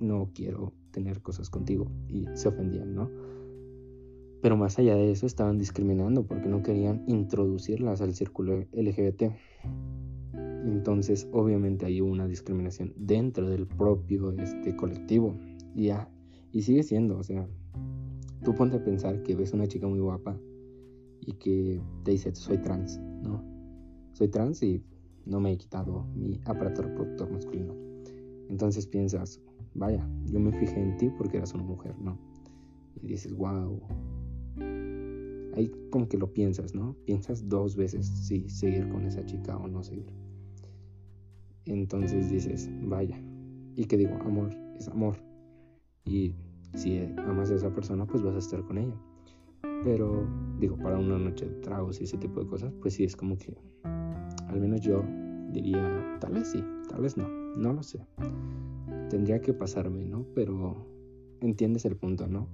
[0.00, 3.10] no quiero tener cosas contigo y se ofendían, ¿no?
[4.40, 9.32] Pero más allá de eso estaban discriminando porque no querían introducirlas al círculo LGBT.
[10.34, 15.34] Entonces obviamente hay una discriminación dentro del propio este colectivo.
[15.74, 16.10] Ya,
[16.52, 17.48] y sigue siendo, o sea,
[18.44, 20.38] tú ponte a pensar que ves una chica muy guapa
[21.20, 23.42] y que te dice soy trans, ¿no?
[24.12, 24.84] Soy trans y
[25.26, 27.74] no me he quitado mi aparato reproductor masculino.
[28.48, 29.40] Entonces piensas,
[29.74, 32.18] vaya, yo me fijé en ti porque eras una mujer, ¿no?
[33.02, 33.80] Y dices, wow.
[35.56, 36.96] Ahí como que lo piensas, ¿no?
[37.04, 40.12] Piensas dos veces si seguir con esa chica o no seguir.
[41.64, 43.20] Entonces dices, vaya.
[43.76, 45.16] Y que digo, amor es amor.
[46.04, 46.34] Y
[46.74, 48.96] si amas a esa persona, pues vas a estar con ella.
[49.84, 50.26] Pero
[50.58, 53.36] digo, para una noche de tragos y ese tipo de cosas, pues sí es como
[53.36, 53.56] que,
[54.54, 55.04] al menos yo
[55.50, 58.06] diría, tal vez sí, tal vez no, no lo sé.
[59.10, 60.24] Tendría que pasarme, ¿no?
[60.32, 60.76] Pero
[61.40, 62.46] entiendes el punto, ¿no?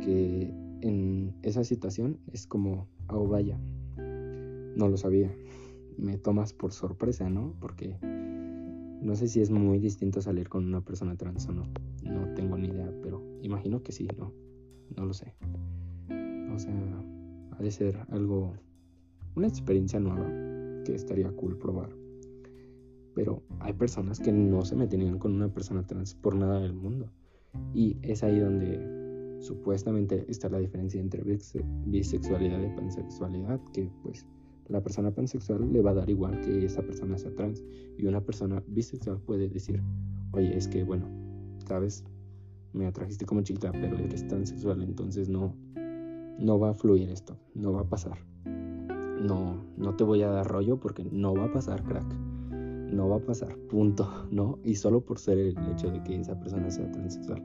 [0.00, 3.56] Que en esa situación es como, oh vaya,
[3.96, 5.32] no lo sabía.
[5.96, 7.54] Me tomas por sorpresa, ¿no?
[7.60, 11.68] Porque no sé si es muy distinto salir con una persona trans o no.
[12.02, 14.32] No tengo ni idea, pero imagino que sí, ¿no?
[14.96, 15.34] No lo sé.
[16.52, 17.04] O sea,
[17.52, 18.54] ha de ser algo,
[19.36, 20.53] una experiencia nueva
[20.84, 21.90] que estaría cool probar.
[23.14, 27.10] Pero hay personas que no se meterían con una persona trans por nada del mundo.
[27.72, 31.22] Y es ahí donde supuestamente está la diferencia entre
[31.86, 34.26] bisexualidad y pansexualidad, que pues
[34.68, 37.62] la persona pansexual le va a dar igual que esa persona sea trans.
[37.98, 39.82] Y una persona bisexual puede decir,
[40.32, 41.06] oye, es que bueno,
[41.66, 42.04] sabes,
[42.72, 45.54] me atrajiste como chiquita, pero eres transexual, entonces no,
[46.38, 48.18] no va a fluir esto, no va a pasar.
[49.20, 52.14] No, no te voy a dar rollo porque no va a pasar, crack.
[52.92, 54.58] No va a pasar, punto, ¿no?
[54.64, 57.42] Y solo por ser el hecho de que esa persona sea transexual.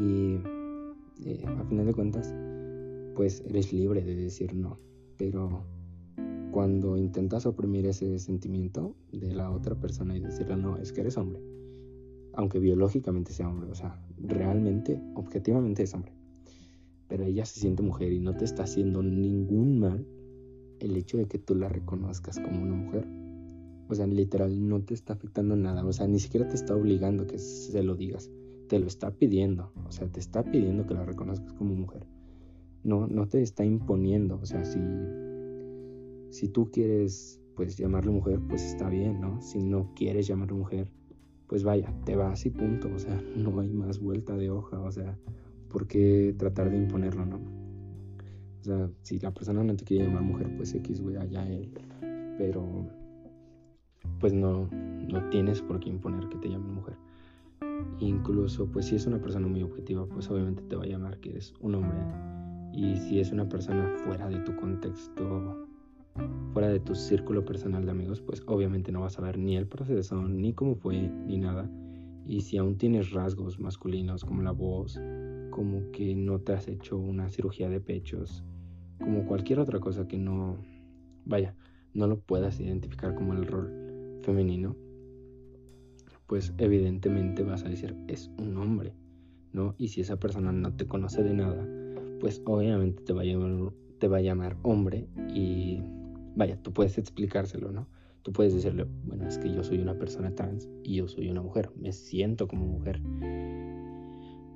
[0.00, 0.40] Y
[1.24, 2.34] eh, a final de cuentas,
[3.14, 4.76] pues eres libre de decir no.
[5.16, 5.64] Pero
[6.50, 11.16] cuando intentas oprimir ese sentimiento de la otra persona y decirle no, es que eres
[11.16, 11.40] hombre,
[12.34, 16.12] aunque biológicamente sea hombre, o sea, realmente, objetivamente es hombre,
[17.08, 20.06] pero ella se siente mujer y no te está haciendo ningún mal
[20.80, 23.06] el hecho de que tú la reconozcas como una mujer.
[23.88, 25.84] O sea, literal, no te está afectando nada.
[25.84, 28.30] O sea, ni siquiera te está obligando que se lo digas.
[28.68, 29.72] Te lo está pidiendo.
[29.86, 32.06] O sea, te está pidiendo que la reconozcas como mujer.
[32.84, 34.38] No, no te está imponiendo.
[34.40, 34.78] O sea, si,
[36.30, 39.40] si tú quieres, pues, llamarle mujer, pues está bien, ¿no?
[39.40, 40.92] Si no quieres llamarle mujer,
[41.46, 42.90] pues vaya, te vas y punto.
[42.94, 44.78] O sea, no hay más vuelta de hoja.
[44.80, 45.18] O sea,
[45.70, 47.57] ¿por qué tratar de imponerlo, no?
[48.60, 51.70] O sea, si la persona no te quiere llamar mujer, pues X, güey, allá él.
[52.36, 52.86] Pero,
[54.20, 56.96] pues no, no tienes por qué imponer que te llamen mujer.
[58.00, 61.30] Incluso, pues si es una persona muy objetiva, pues obviamente te va a llamar que
[61.30, 61.98] eres un hombre.
[62.72, 65.66] Y si es una persona fuera de tu contexto,
[66.52, 69.66] fuera de tu círculo personal de amigos, pues obviamente no vas a ver ni el
[69.66, 71.68] proceso, ni cómo fue, ni nada.
[72.26, 75.00] Y si aún tienes rasgos masculinos como la voz,
[75.58, 78.44] como que no te has hecho una cirugía de pechos,
[79.00, 80.56] como cualquier otra cosa que no,
[81.24, 81.56] vaya,
[81.94, 84.76] no lo puedas identificar como el rol femenino,
[86.28, 88.94] pues evidentemente vas a decir es un hombre,
[89.52, 89.74] ¿no?
[89.78, 91.66] Y si esa persona no te conoce de nada,
[92.20, 95.82] pues obviamente te va a llamar, te va a llamar hombre y
[96.36, 97.88] vaya, tú puedes explicárselo, ¿no?
[98.22, 101.42] Tú puedes decirle, bueno, es que yo soy una persona trans y yo soy una
[101.42, 103.02] mujer, me siento como mujer.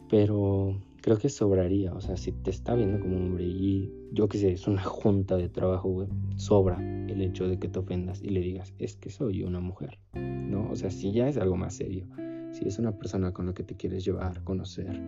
[0.08, 4.38] Pero creo que sobraría, o sea, si te está viendo como hombre y yo qué
[4.38, 8.28] sé, es una junta de trabajo, güey, sobra el hecho de que te ofendas y
[8.28, 10.70] le digas, es que soy una mujer, ¿no?
[10.70, 12.06] O sea, si ya es algo más serio,
[12.52, 15.02] si es una persona con la que te quieres llevar, conocer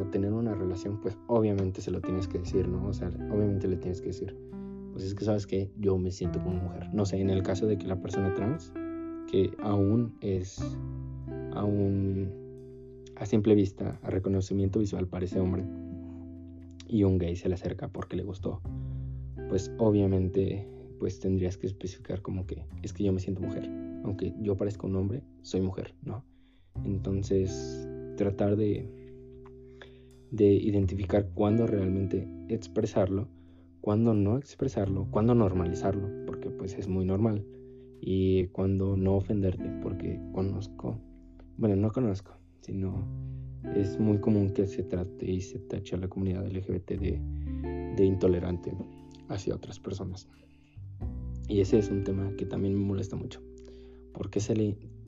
[0.00, 2.86] o tener una relación, pues obviamente se lo tienes que decir, ¿no?
[2.86, 4.34] O sea, obviamente le tienes que decir,
[4.92, 6.88] pues es que sabes que yo me siento como mujer.
[6.94, 8.72] No sé, en el caso de que la persona trans,
[9.30, 10.58] que aún es,
[11.52, 12.47] aún
[13.18, 15.64] a simple vista, a reconocimiento visual parece hombre,
[16.86, 18.60] y un gay se le acerca porque le gustó,
[19.48, 23.68] pues obviamente pues tendrías que especificar como que es que yo me siento mujer,
[24.04, 26.24] aunque yo parezca un hombre, soy mujer, ¿no?
[26.84, 28.88] Entonces, tratar de,
[30.30, 33.28] de identificar cuándo realmente expresarlo,
[33.80, 37.44] cuándo no expresarlo, cuándo normalizarlo, porque pues es muy normal,
[38.00, 40.98] y cuándo no ofenderte, porque conozco,
[41.56, 43.06] bueno, no conozco, sino
[43.74, 48.72] es muy común que se trate y se tache a la comunidad LGBT de, intolerante
[49.28, 50.28] hacia otras personas.
[51.48, 53.42] Y ese es un tema que también me molesta mucho.
[54.12, 54.30] ¿Por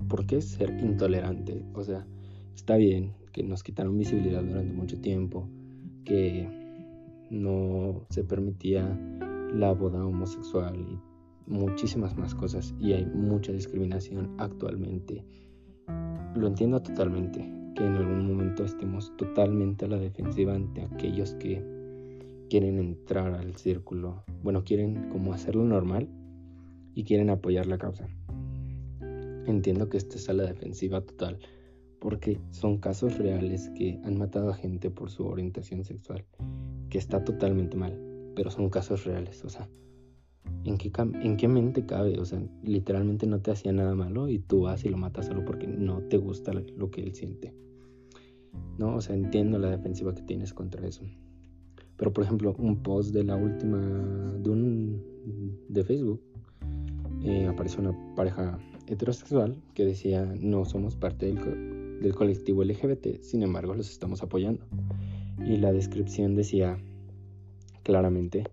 [0.09, 1.63] ¿por qué ser intolerante?
[1.75, 2.07] O sea,
[2.55, 5.49] está bien que nos quitaron visibilidad durante mucho tiempo,
[6.05, 6.49] que
[7.31, 8.99] no se permitía
[9.55, 10.99] la boda homosexual y
[11.51, 15.25] muchísimas más cosas y hay mucha discriminación actualmente.
[16.35, 17.41] Lo entiendo totalmente,
[17.75, 21.61] que en algún momento estemos totalmente a la defensiva ante aquellos que
[22.49, 26.09] quieren entrar al círculo, bueno, quieren como hacerlo normal
[26.95, 28.09] y quieren apoyar la causa.
[29.47, 31.39] Entiendo que esto es a la defensiva total,
[31.99, 36.25] porque son casos reales que han matado a gente por su orientación sexual,
[36.91, 37.99] que está totalmente mal,
[38.37, 39.69] pero son casos reales, o sea,
[40.65, 40.91] ¿en qué,
[41.23, 42.19] ¿en qué mente cabe?
[42.19, 45.45] O sea, literalmente no te hacía nada malo y tú vas y lo matas solo
[45.45, 47.55] porque no te gusta lo que él siente.
[48.79, 51.03] No, o sea, entiendo la defensiva que tienes contra eso.
[51.97, 53.79] Pero por ejemplo, un post de la última
[55.69, 56.23] de Facebook
[57.23, 63.43] eh, apareció una pareja heterosexual que decía no somos parte del, del colectivo LGBT, sin
[63.43, 64.65] embargo los estamos apoyando.
[65.45, 66.79] Y la descripción decía
[67.83, 68.45] claramente,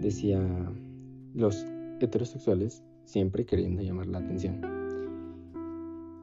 [0.00, 0.40] decía
[1.34, 1.64] los
[2.00, 4.60] heterosexuales siempre queriendo llamar la atención.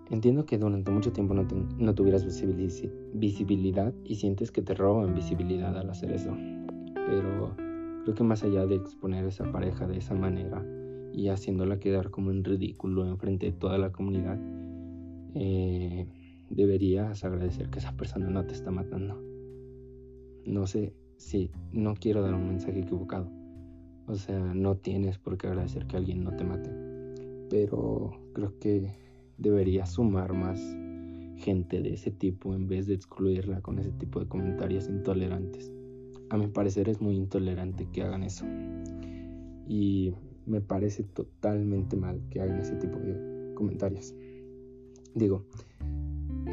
[0.09, 1.45] Entiendo que durante mucho tiempo no,
[1.77, 6.35] no, tuvieras visibilidad y sientes que te roban visibilidad al hacer eso.
[6.93, 7.55] Pero
[8.03, 10.63] creo que más allá de exponer esa pareja de esa manera,
[11.13, 14.39] y haciéndola quedar como en ridículo enfrente de toda la comunidad,
[15.33, 16.07] eh,
[16.49, 19.21] deberías agradecer que esa persona no te está matando.
[20.45, 23.29] No sé si no quiero dar un mensaje equivocado.
[24.07, 26.71] O sea, no tienes por qué agradecer que alguien no te mate.
[27.49, 28.93] Pero creo que
[29.37, 30.59] debería sumar más
[31.35, 35.73] gente de ese tipo en vez de excluirla con ese tipo de comentarios intolerantes.
[36.29, 38.45] A mi parecer es muy intolerante que hagan eso.
[39.67, 40.13] Y
[40.45, 44.15] me parece totalmente mal que hagan ese tipo de comentarios.
[45.15, 45.43] Digo,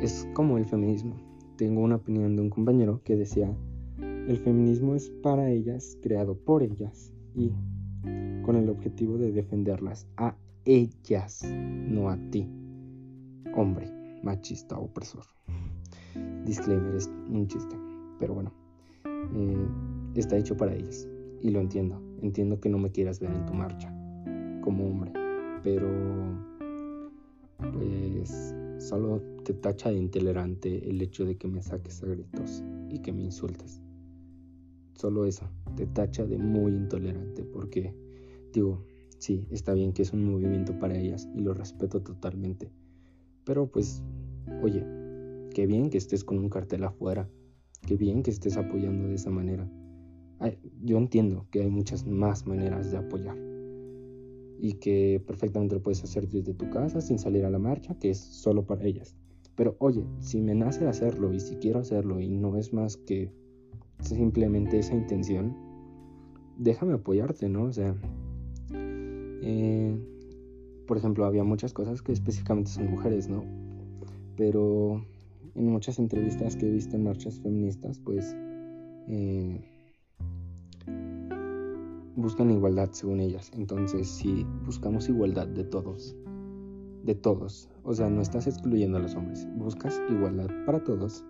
[0.03, 1.15] es como el feminismo.
[1.57, 3.57] Tengo una opinión de un compañero que decía,
[4.01, 7.53] el feminismo es para ellas, creado por ellas y
[8.43, 12.49] con el objetivo de defenderlas a ellas, no a ti,
[13.55, 13.91] hombre,
[14.23, 15.25] machista, opresor.
[16.45, 17.77] Disclaimer, es un chiste,
[18.19, 18.53] pero bueno,
[19.05, 19.67] eh,
[20.15, 21.09] está hecho para ellas
[21.43, 22.01] y lo entiendo.
[22.23, 23.93] Entiendo que no me quieras ver en tu marcha
[24.63, 25.13] como hombre,
[25.63, 25.89] pero
[27.73, 33.01] pues solo te tacha de intolerante el hecho de que me saques a gritos y
[33.01, 33.84] que me insultes.
[34.95, 37.95] Solo eso, te tacha de muy intolerante porque
[38.53, 38.85] digo,
[39.19, 42.71] sí, está bien que es un movimiento para ellas y lo respeto totalmente.
[43.45, 44.03] Pero pues,
[44.63, 44.87] oye,
[45.53, 47.29] qué bien que estés con un cartel afuera,
[47.87, 49.69] qué bien que estés apoyando de esa manera
[50.83, 53.37] yo entiendo que hay muchas más maneras de apoyar
[54.59, 58.11] y que perfectamente lo puedes hacer desde tu casa sin salir a la marcha, que
[58.11, 59.15] es solo para ellas.
[59.57, 63.31] Pero oye, si me nace hacerlo y si quiero hacerlo y no es más que
[64.01, 65.57] simplemente esa intención,
[66.57, 67.65] déjame apoyarte, ¿no?
[67.65, 67.95] O sea,
[68.73, 69.97] eh,
[70.87, 73.45] por ejemplo, había muchas cosas que específicamente son mujeres, ¿no?
[74.37, 75.05] Pero
[75.55, 78.37] en muchas entrevistas que he visto en marchas feministas, pues...
[79.09, 79.61] Eh,
[82.17, 83.51] buscan igualdad según ellas.
[83.55, 86.17] Entonces, si buscamos igualdad de todos,
[87.05, 91.25] de todos, o sea, no estás excluyendo a los hombres, buscas igualdad para todos,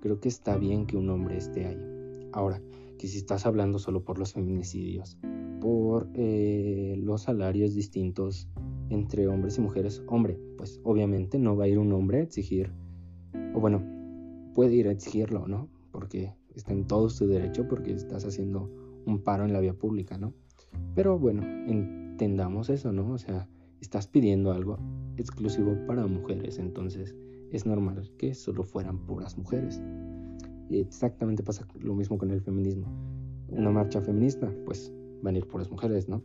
[0.00, 2.01] creo que está bien que un hombre esté ahí.
[2.32, 2.60] Ahora,
[2.98, 5.18] que si estás hablando solo por los feminicidios,
[5.60, 8.48] por eh, los salarios distintos
[8.90, 12.72] entre hombres y mujeres, hombre, pues obviamente no va a ir un hombre a exigir,
[13.54, 13.82] o bueno,
[14.54, 15.68] puede ir a exigirlo, ¿no?
[15.90, 18.70] Porque está en todo su derecho porque estás haciendo
[19.06, 20.34] un paro en la vía pública, ¿no?
[20.94, 23.12] Pero bueno, entendamos eso, ¿no?
[23.12, 23.48] O sea,
[23.80, 24.78] estás pidiendo algo
[25.16, 27.14] exclusivo para mujeres, entonces
[27.50, 29.82] es normal que solo fueran puras mujeres.
[30.80, 32.86] Exactamente pasa lo mismo con el feminismo.
[33.48, 34.92] Una marcha feminista, pues
[35.22, 36.22] van a ir puras mujeres, ¿no?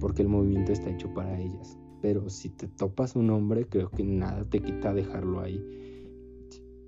[0.00, 1.78] Porque el movimiento está hecho para ellas.
[2.00, 5.64] Pero si te topas un hombre, creo que nada te quita dejarlo ahí.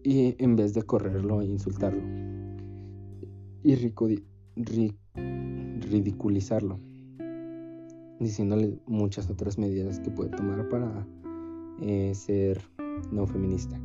[0.03, 2.03] Y en vez de correrlo e insultarlo.
[3.63, 3.75] Y
[5.81, 6.79] ridiculizarlo,
[8.21, 11.07] diciéndole muchas otras medidas que puede tomar para
[11.81, 12.61] eh, ser
[13.11, 13.81] no feminista,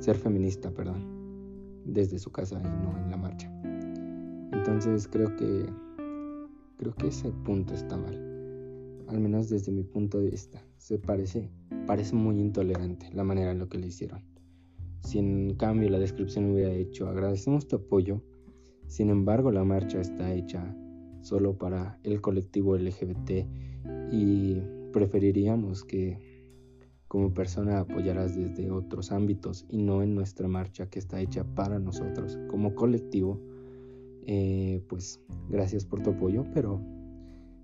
[0.00, 1.17] ser feminista, perdón,
[1.88, 3.52] desde su casa y no en la marcha.
[4.52, 5.66] Entonces creo que
[6.76, 8.14] creo que ese punto está mal,
[9.08, 10.62] al menos desde mi punto de vista.
[10.76, 11.50] Se parece
[11.86, 14.22] parece muy intolerante la manera en lo que le hicieron.
[15.00, 18.22] Si en cambio la descripción hubiera hecho agradecemos tu apoyo
[18.88, 20.74] sin embargo, la marcha está hecha
[21.20, 23.46] solo para el colectivo LGBT
[24.10, 24.56] y
[24.92, 26.18] preferiríamos que
[27.08, 31.78] como persona apoyarás desde otros ámbitos y no en nuestra marcha que está hecha para
[31.78, 33.40] nosotros como colectivo.
[34.26, 36.80] Eh, pues gracias por tu apoyo, pero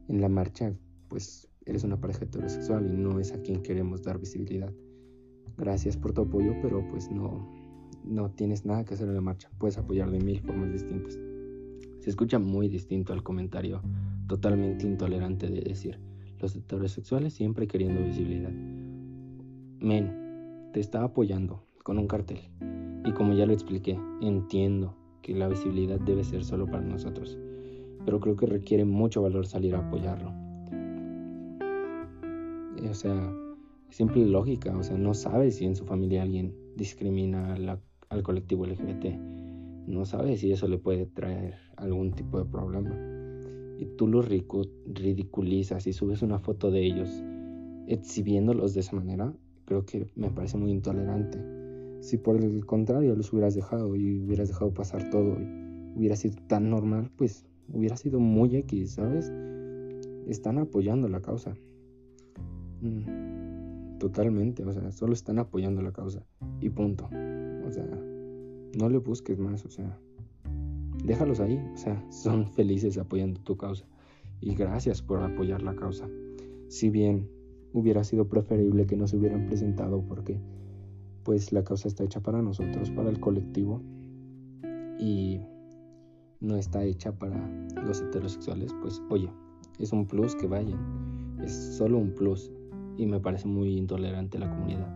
[0.08, 0.72] en la marcha
[1.08, 4.72] pues eres una pareja heterosexual y no es a quien queremos dar visibilidad.
[5.58, 7.46] Gracias por tu apoyo, pero pues no,
[8.02, 9.50] no tienes nada que hacer en la marcha.
[9.58, 11.18] Puedes apoyar de mil formas distintas.
[12.00, 13.82] Se escucha muy distinto al comentario
[14.26, 16.00] totalmente intolerante de decir
[16.40, 18.52] los heterosexuales siempre queriendo visibilidad.
[19.84, 22.38] Men, te está apoyando con un cartel.
[23.04, 27.38] Y como ya lo expliqué, entiendo que la visibilidad debe ser solo para nosotros,
[28.06, 30.32] pero creo que requiere mucho valor salir a apoyarlo.
[32.88, 33.30] O sea,
[33.90, 37.54] simple lógica, o sea, no sabe si en su familia alguien discrimina
[38.08, 39.16] al colectivo LGBT,
[39.86, 42.96] no sabe si eso le puede traer algún tipo de problema.
[43.78, 47.10] Y tú los ridiculizas y subes una foto de ellos
[47.86, 49.34] exhibiéndolos de esa manera,
[49.64, 51.38] creo que me parece muy intolerante.
[52.00, 56.36] Si por el contrario los hubieras dejado y hubieras dejado pasar todo y hubiera sido
[56.46, 59.32] tan normal, pues hubiera sido muy X, ¿sabes?
[60.26, 61.56] Están apoyando la causa.
[62.82, 66.22] Mm, totalmente, o sea, solo están apoyando la causa
[66.60, 67.06] y punto.
[67.66, 67.86] O sea,
[68.78, 69.98] no le busques más, o sea,
[71.04, 73.86] déjalos ahí, o sea, son felices apoyando tu causa
[74.40, 76.08] y gracias por apoyar la causa.
[76.68, 77.28] Si bien
[77.74, 80.38] hubiera sido preferible que no se hubieran presentado porque
[81.24, 83.82] pues la causa está hecha para nosotros, para el colectivo
[84.98, 85.40] y
[86.40, 87.36] no está hecha para
[87.84, 89.28] los heterosexuales, pues oye,
[89.78, 90.78] es un plus que vayan,
[91.42, 92.52] es solo un plus
[92.96, 94.88] y me parece muy intolerante la comunidad.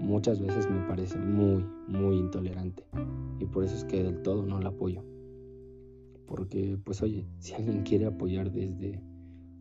[0.00, 2.84] Muchas veces me parece muy, muy intolerante
[3.40, 5.02] y por eso es que del todo no la apoyo.
[6.26, 9.02] Porque pues oye, si alguien quiere apoyar desde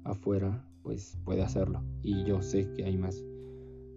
[0.03, 1.83] afuera, pues puede hacerlo.
[2.01, 3.23] Y yo sé que hay más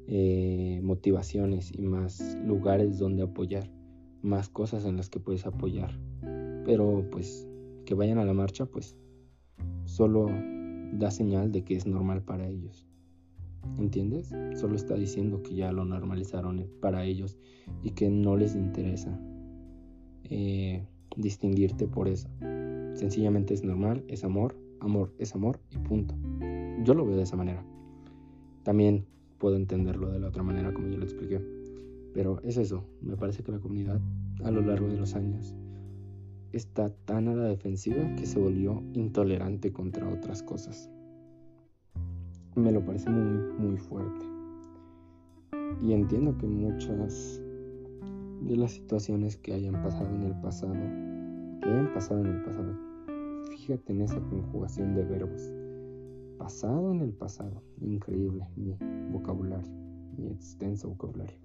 [0.09, 3.71] eh, motivaciones y más lugares donde apoyar,
[4.21, 5.99] más cosas en las que puedes apoyar.
[6.67, 7.49] Pero pues
[7.87, 8.95] que vayan a la marcha, pues
[9.87, 10.27] solo
[10.93, 12.87] da señal de que es normal para ellos.
[13.79, 14.31] ¿Entiendes?
[14.55, 17.39] Solo está diciendo que ya lo normalizaron para ellos
[17.83, 19.19] y que no les interesa
[20.25, 20.87] eh,
[21.17, 22.29] distinguirte por eso.
[22.93, 26.15] Sencillamente es normal, es amor, amor es amor y punto.
[26.85, 27.65] Yo lo veo de esa manera.
[28.65, 29.07] También
[29.39, 31.41] puedo entenderlo de la otra manera como yo lo expliqué.
[32.13, 34.01] Pero es eso, me parece que la comunidad
[34.45, 35.55] a lo largo de los años
[36.53, 40.91] está tan a la defensiva que se volvió intolerante contra otras cosas.
[42.55, 44.27] Me lo parece muy, muy fuerte.
[45.81, 47.41] Y entiendo que muchas
[48.43, 50.75] de las situaciones que hayan pasado en el pasado,
[51.63, 52.77] que hayan pasado en el pasado,
[53.51, 55.51] fíjate en esa conjugación de verbos,
[56.43, 57.63] pasado en el pasado.
[57.81, 58.77] Increíble mi
[59.13, 59.71] vocabulario,
[60.19, 61.37] mi extenso vocabulario.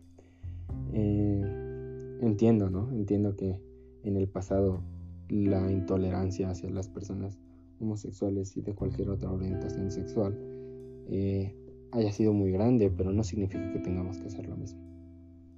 [0.91, 2.91] Eh, entiendo, ¿no?
[2.91, 3.61] Entiendo que
[4.01, 4.81] en el pasado
[5.29, 7.37] la intolerancia hacia las personas
[7.79, 10.35] homosexuales y de cualquier otra orientación sexual
[11.09, 11.55] eh,
[11.91, 14.81] haya sido muy grande, pero no significa que tengamos que hacer lo mismo.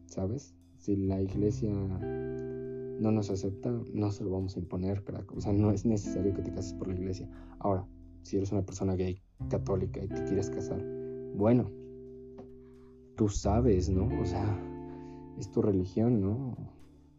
[0.07, 0.53] ¿Sabes?
[0.79, 5.31] Si la iglesia no nos acepta, no se lo vamos a imponer, crack.
[5.31, 7.29] O sea, no es necesario que te cases por la iglesia.
[7.59, 7.87] Ahora,
[8.23, 10.83] si eres una persona gay católica y te quieres casar,
[11.35, 11.69] bueno,
[13.15, 14.07] tú sabes, ¿no?
[14.21, 14.59] O sea,
[15.37, 16.55] es tu religión, ¿no?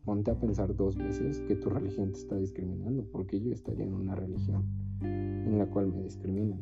[0.05, 3.95] Ponte a pensar dos veces que tu religión te está discriminando, porque yo estaría en
[3.95, 4.65] una religión
[5.03, 6.61] en la cual me discriminan.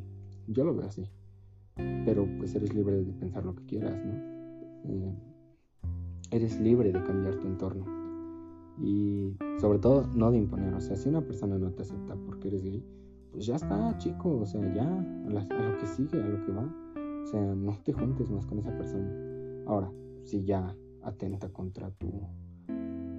[0.49, 1.09] Yo lo veo así,
[2.05, 4.12] pero pues eres libre de pensar lo que quieras, ¿no?
[4.84, 5.14] Eh,
[6.30, 7.84] eres libre de cambiar tu entorno
[8.80, 12.49] y sobre todo no de imponer, o sea, si una persona no te acepta porque
[12.49, 12.84] eres gay,
[13.39, 16.74] pues ya está, chico, o sea, ya, a, lo que sigue, a lo que va.
[17.22, 19.09] O sea, no te juntes más con esa persona.
[19.64, 19.93] Ahora,
[20.24, 22.11] si ya atenta contra tu,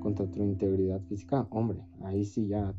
[0.02, 2.76] contra tu integridad física, hombre, ahí sí ya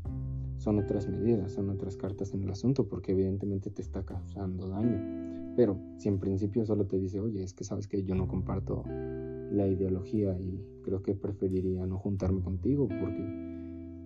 [0.57, 5.55] son otras medidas, son otras cartas en el asunto, porque evidentemente te está causando daño.
[5.55, 8.83] Pero si en principio solo te dice, oye, es que sabes que yo no comparto
[8.85, 13.60] la ideología y creo que preferiría no juntarme contigo porque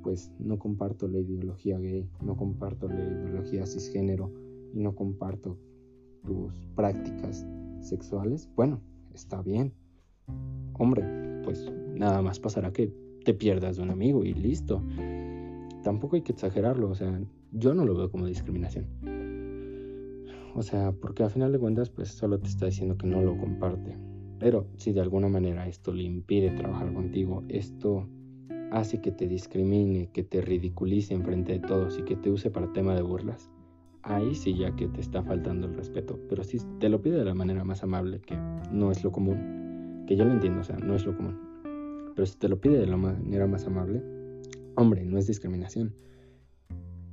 [0.05, 4.31] pues no comparto la ideología gay, no comparto la ideología cisgénero
[4.71, 5.57] y no comparto
[6.23, 7.43] tus prácticas
[7.81, 8.81] sexuales, bueno,
[9.15, 9.73] está bien.
[10.73, 12.93] Hombre, pues nada más pasará que
[13.23, 14.83] te pierdas de un amigo y listo.
[15.81, 17.19] Tampoco hay que exagerarlo, o sea,
[17.51, 18.85] yo no lo veo como discriminación.
[20.53, 23.39] O sea, porque a final de cuentas, pues solo te está diciendo que no lo
[23.39, 23.97] comparte.
[24.37, 28.07] Pero si de alguna manera esto le impide trabajar contigo, esto
[28.76, 32.73] hace que te discrimine, que te ridiculice enfrente de todos y que te use para
[32.73, 33.49] tema de burlas,
[34.03, 36.19] ahí sí ya que te está faltando el respeto.
[36.28, 38.38] Pero si te lo pide de la manera más amable, que
[38.73, 41.39] no es lo común, que yo lo entiendo, o sea, no es lo común.
[42.15, 44.03] Pero si te lo pide de la manera más amable,
[44.76, 45.93] hombre, no es discriminación.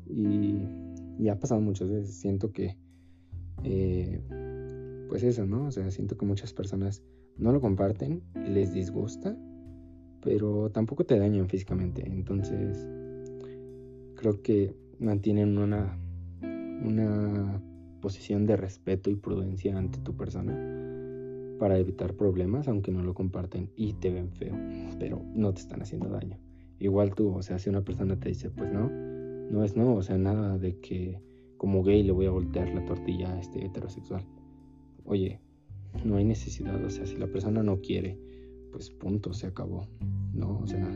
[0.08, 2.16] Y, ha pasado muchas veces.
[2.16, 2.76] Siento que,
[3.62, 4.20] eh,
[5.08, 5.66] pues eso, ¿no?
[5.66, 7.04] O sea, siento que muchas personas
[7.36, 9.36] no lo comparten, les disgusta,
[10.22, 12.06] pero tampoco te dañan físicamente.
[12.06, 12.86] Entonces,
[14.16, 15.98] creo que mantienen una
[16.84, 17.62] una
[18.00, 20.52] posición de respeto y prudencia ante tu persona
[21.58, 24.54] para evitar problemas, aunque no lo comparten y te ven feo,
[24.98, 26.38] pero no te están haciendo daño.
[26.80, 30.02] Igual tú, o sea, si una persona te dice, pues no, no es no, o
[30.02, 31.20] sea, nada de que
[31.56, 34.26] como gay le voy a voltear la tortilla a este heterosexual.
[35.04, 35.40] Oye,
[36.04, 38.18] no hay necesidad, o sea, si la persona no quiere,
[38.72, 39.86] pues punto, se acabó,
[40.32, 40.58] ¿no?
[40.58, 40.88] O sea,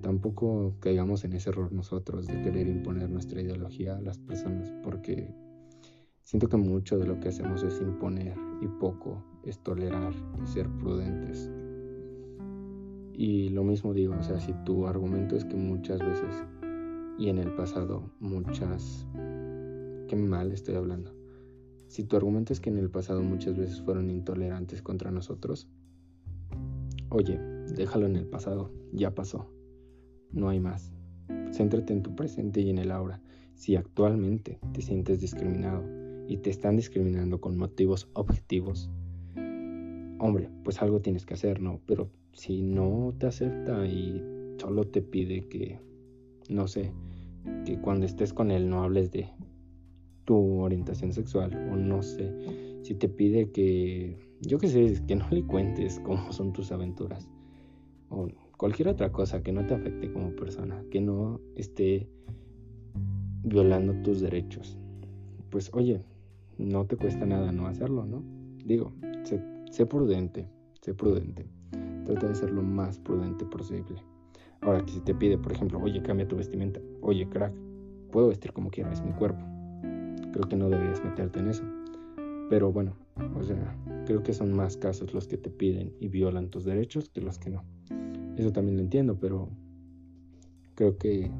[0.00, 5.34] tampoco caigamos en ese error nosotros de querer imponer nuestra ideología a las personas, porque
[6.22, 10.68] siento que mucho de lo que hacemos es imponer y poco es tolerar y ser
[10.78, 11.50] prudentes.
[13.12, 16.44] Y lo mismo digo, o sea, si tu argumento es que muchas veces
[17.18, 19.06] y en el pasado muchas...
[20.08, 21.12] Qué mal estoy hablando.
[21.88, 25.68] Si tu argumento es que en el pasado muchas veces fueron intolerantes contra nosotros,
[27.14, 27.38] oye,
[27.74, 29.54] déjalo en el pasado, ya pasó
[30.34, 30.92] no hay más.
[31.52, 33.20] Céntrate en tu presente y en el ahora.
[33.54, 35.84] Si actualmente te sientes discriminado
[36.28, 38.90] y te están discriminando con motivos objetivos,
[40.18, 41.80] hombre, pues algo tienes que hacer, ¿no?
[41.86, 44.22] Pero si no te acepta y
[44.58, 45.78] solo te pide que,
[46.48, 46.92] no sé,
[47.64, 49.28] que cuando estés con él no hables de
[50.24, 52.34] tu orientación sexual o no sé,
[52.82, 57.28] si te pide que, yo qué sé, que no le cuentes cómo son tus aventuras
[58.08, 62.08] o cualquier otra cosa que no te afecte como persona, que no esté
[63.42, 64.78] violando tus derechos,
[65.50, 66.04] pues oye,
[66.58, 68.22] no te cuesta nada no hacerlo, ¿no?
[68.64, 68.92] Digo,
[69.24, 70.48] sé, prudente,
[70.80, 71.46] sé prudente.
[72.04, 74.02] Trata de ser lo más prudente posible.
[74.60, 77.52] Ahora que si te pide, por ejemplo, oye, cambia tu vestimenta, oye, crack,
[78.12, 79.44] puedo vestir como quiera, es mi cuerpo.
[80.32, 81.64] Creo que no deberías meterte en eso.
[82.48, 86.50] Pero bueno, o sea, creo que son más casos los que te piden y violan
[86.50, 87.64] tus derechos que los que no.
[88.36, 89.48] Eso también lo entiendo, pero
[90.74, 91.30] creo que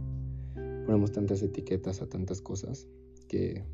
[0.87, 2.89] ponemos tantas etiquetas a tantas cosas
[3.29, 3.65] que,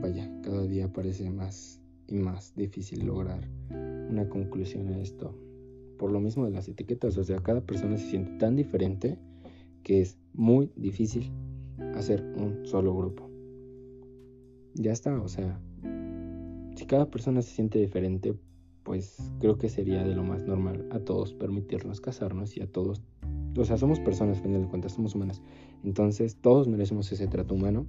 [0.00, 3.48] vaya, cada día parece más y más difícil lograr
[4.08, 5.34] una conclusión a esto.
[5.98, 9.18] Por lo mismo de las etiquetas, o sea, cada persona se siente tan diferente
[9.82, 11.30] que es muy difícil
[11.94, 13.28] hacer un solo grupo.
[14.74, 15.60] Ya está, o sea,
[16.80, 18.34] si cada persona se siente diferente,
[18.84, 23.02] pues creo que sería de lo más normal a todos permitirnos casarnos y a todos,
[23.54, 25.42] o sea, somos personas, al final de cuentas, somos humanas.
[25.84, 27.86] Entonces, todos merecemos ese trato humano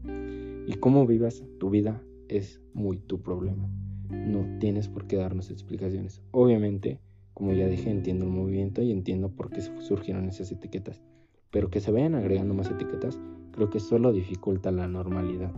[0.67, 3.69] y cómo vivas tu vida es muy tu problema.
[4.09, 6.21] No tienes por qué darnos explicaciones.
[6.31, 6.99] Obviamente,
[7.33, 11.01] como ya dije, entiendo el movimiento y entiendo por qué surgieron esas etiquetas.
[11.49, 13.17] Pero que se vayan agregando más etiquetas,
[13.53, 15.53] creo que solo dificulta la normalidad.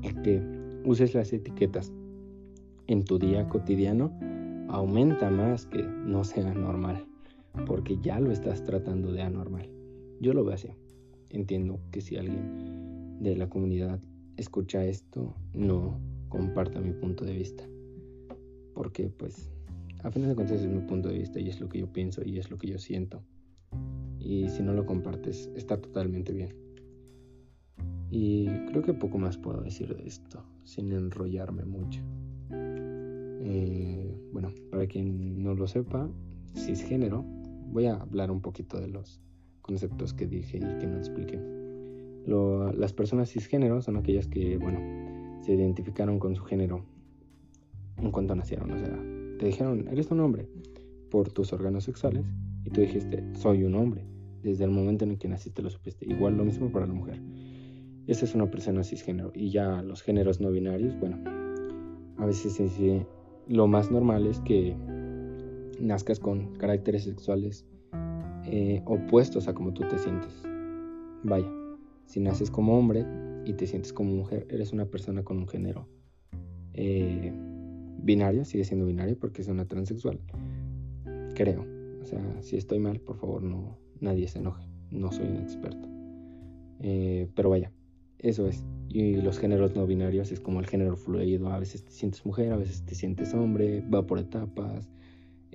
[0.00, 0.40] Y que
[0.86, 1.92] uses las etiquetas
[2.90, 4.12] en tu día cotidiano
[4.68, 7.06] aumenta más que no sea normal,
[7.64, 9.70] porque ya lo estás tratando de anormal.
[10.20, 10.70] Yo lo veo así.
[11.28, 14.00] Entiendo que si alguien de la comunidad
[14.36, 17.62] escucha esto, no comparta mi punto de vista,
[18.74, 19.52] porque pues
[20.02, 22.22] a fin de cuentas es mi punto de vista y es lo que yo pienso
[22.26, 23.22] y es lo que yo siento.
[24.18, 26.56] Y si no lo compartes, está totalmente bien.
[28.10, 32.02] Y creo que poco más puedo decir de esto, sin enrollarme mucho.
[32.52, 36.08] Eh, bueno, para quien no lo sepa,
[36.54, 37.24] cisgénero,
[37.72, 39.20] voy a hablar un poquito de los
[39.62, 41.38] conceptos que dije y que no expliqué.
[42.26, 44.80] las personas cisgénero son aquellas que, bueno,
[45.42, 46.84] se identificaron con su género
[47.98, 48.70] en cuanto nacieron.
[48.72, 48.96] O sea,
[49.38, 50.48] te dijeron, eres un hombre
[51.10, 52.24] por tus órganos sexuales
[52.64, 54.04] y tú dijiste, soy un hombre.
[54.42, 56.06] Desde el momento en el que naciste lo supiste.
[56.06, 57.20] Igual lo mismo para la mujer.
[58.06, 59.32] Esa es una persona cisgénero.
[59.34, 61.18] Y ya los géneros no binarios, bueno,
[62.20, 63.06] a veces se,
[63.48, 64.76] lo más normal es que
[65.80, 67.64] nazcas con caracteres sexuales
[68.44, 70.42] eh, opuestos a como tú te sientes.
[71.22, 71.50] Vaya,
[72.04, 73.06] si naces como hombre
[73.44, 75.88] y te sientes como mujer, eres una persona con un género
[76.74, 77.32] eh,
[78.02, 80.20] binario, sigue siendo binario porque es una transexual.
[81.34, 81.64] Creo.
[82.02, 84.66] O sea, si estoy mal, por favor, no, nadie se enoje.
[84.90, 85.88] No soy un experto.
[86.80, 87.72] Eh, pero vaya,
[88.22, 88.64] eso es.
[88.88, 91.50] Y los géneros no binarios es como el género fluido.
[91.50, 94.88] A veces te sientes mujer, a veces te sientes hombre, va por etapas,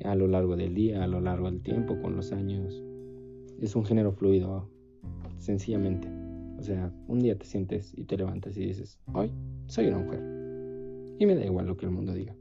[0.03, 2.81] a lo largo del día, a lo largo del tiempo, con los años.
[3.61, 4.69] Es un género fluido,
[5.37, 6.07] sencillamente.
[6.57, 9.31] O sea, un día te sientes y te levantas y dices, hoy
[9.67, 10.21] soy una mujer.
[11.19, 12.35] Y me da igual lo que el mundo diga.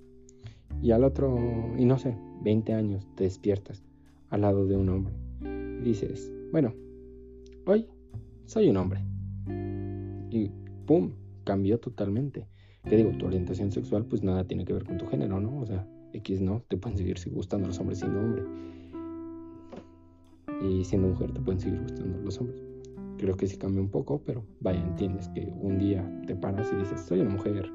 [0.82, 1.36] Y al otro,
[1.76, 3.84] y no sé, 20 años te despiertas
[4.30, 6.74] al lado de un hombre y dices, bueno,
[7.66, 7.86] hoy
[8.46, 9.00] soy un hombre.
[10.34, 10.50] Y
[10.84, 11.12] ¡pum!
[11.44, 12.48] Cambió totalmente.
[12.88, 15.60] Que digo, tu orientación sexual pues nada tiene que ver con tu género, ¿no?
[15.60, 18.42] O sea, X no, te pueden seguir gustando los hombres siendo hombre.
[20.68, 22.60] Y siendo mujer te pueden seguir gustando los hombres.
[23.16, 26.76] Creo que sí cambia un poco, pero vaya, entiendes que un día te paras y
[26.76, 27.70] dices, soy una mujer,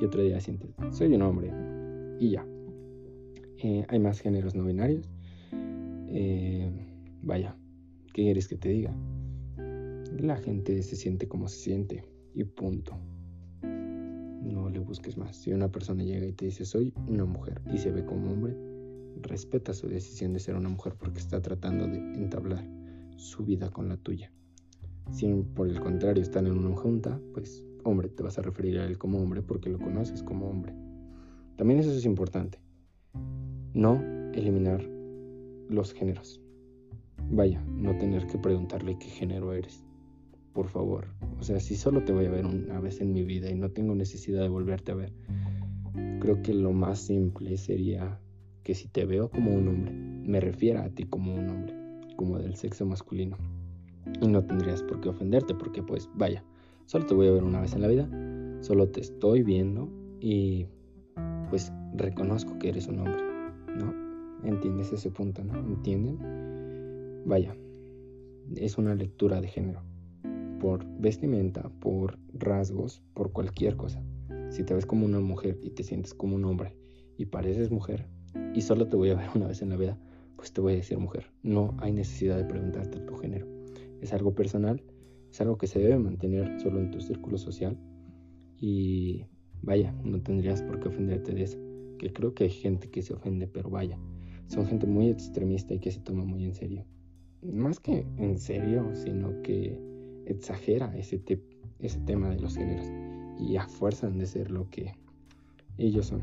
[0.00, 1.52] y otro día sientes, soy un hombre,
[2.18, 2.44] y ya.
[3.62, 5.08] Eh, hay más géneros no binarios.
[6.08, 6.70] Eh,
[7.22, 7.56] vaya,
[8.12, 8.92] ¿qué quieres que te diga?
[10.18, 12.04] La gente se siente como se siente
[12.34, 12.98] y punto.
[13.62, 15.36] No le busques más.
[15.36, 18.56] Si una persona llega y te dice soy una mujer y se ve como hombre,
[19.22, 22.66] respeta su decisión de ser una mujer porque está tratando de entablar
[23.16, 24.32] su vida con la tuya.
[25.10, 28.86] Si por el contrario están en una junta, pues hombre, te vas a referir a
[28.86, 30.74] él como hombre porque lo conoces como hombre.
[31.56, 32.58] También eso es importante.
[33.74, 34.02] No
[34.32, 34.82] eliminar
[35.68, 36.40] los géneros.
[37.30, 39.84] Vaya, no tener que preguntarle qué género eres.
[40.52, 41.06] Por favor.
[41.38, 43.70] O sea, si solo te voy a ver una vez en mi vida y no
[43.70, 45.12] tengo necesidad de volverte a ver,
[46.20, 48.20] creo que lo más simple sería
[48.62, 51.74] que si te veo como un hombre, me refiera a ti como un hombre,
[52.16, 53.36] como del sexo masculino.
[54.20, 56.44] Y no tendrías por qué ofenderte porque pues vaya,
[56.86, 58.08] solo te voy a ver una vez en la vida,
[58.60, 59.88] solo te estoy viendo
[60.20, 60.66] y
[61.48, 63.22] pues reconozco que eres un hombre,
[63.78, 63.94] ¿no?
[64.44, 65.58] ¿Entiendes ese punto, no?
[65.58, 66.18] ¿Entienden?
[67.26, 67.56] Vaya,
[68.56, 69.82] es una lectura de género,
[70.60, 74.04] por vestimenta, por rasgos, por cualquier cosa.
[74.50, 76.76] Si te ves como una mujer y te sientes como un hombre
[77.16, 78.06] y pareces mujer
[78.54, 79.98] y solo te voy a ver una vez en la vida,
[80.36, 81.26] pues te voy a decir mujer.
[81.42, 83.46] No hay necesidad de preguntarte tu género.
[84.00, 84.82] Es algo personal,
[85.30, 87.76] es algo que se debe mantener solo en tu círculo social
[88.56, 89.24] y
[89.62, 91.58] vaya, no tendrías por qué ofenderte de eso.
[91.98, 93.98] Que creo que hay gente que se ofende, pero vaya,
[94.46, 96.84] son gente muy extremista y que se toma muy en serio
[97.42, 99.80] más que en serio, sino que
[100.26, 101.22] exagera ese,
[101.78, 102.86] ese tema de los géneros
[103.38, 104.94] y a fuerza de ser lo que
[105.78, 106.22] ellos son.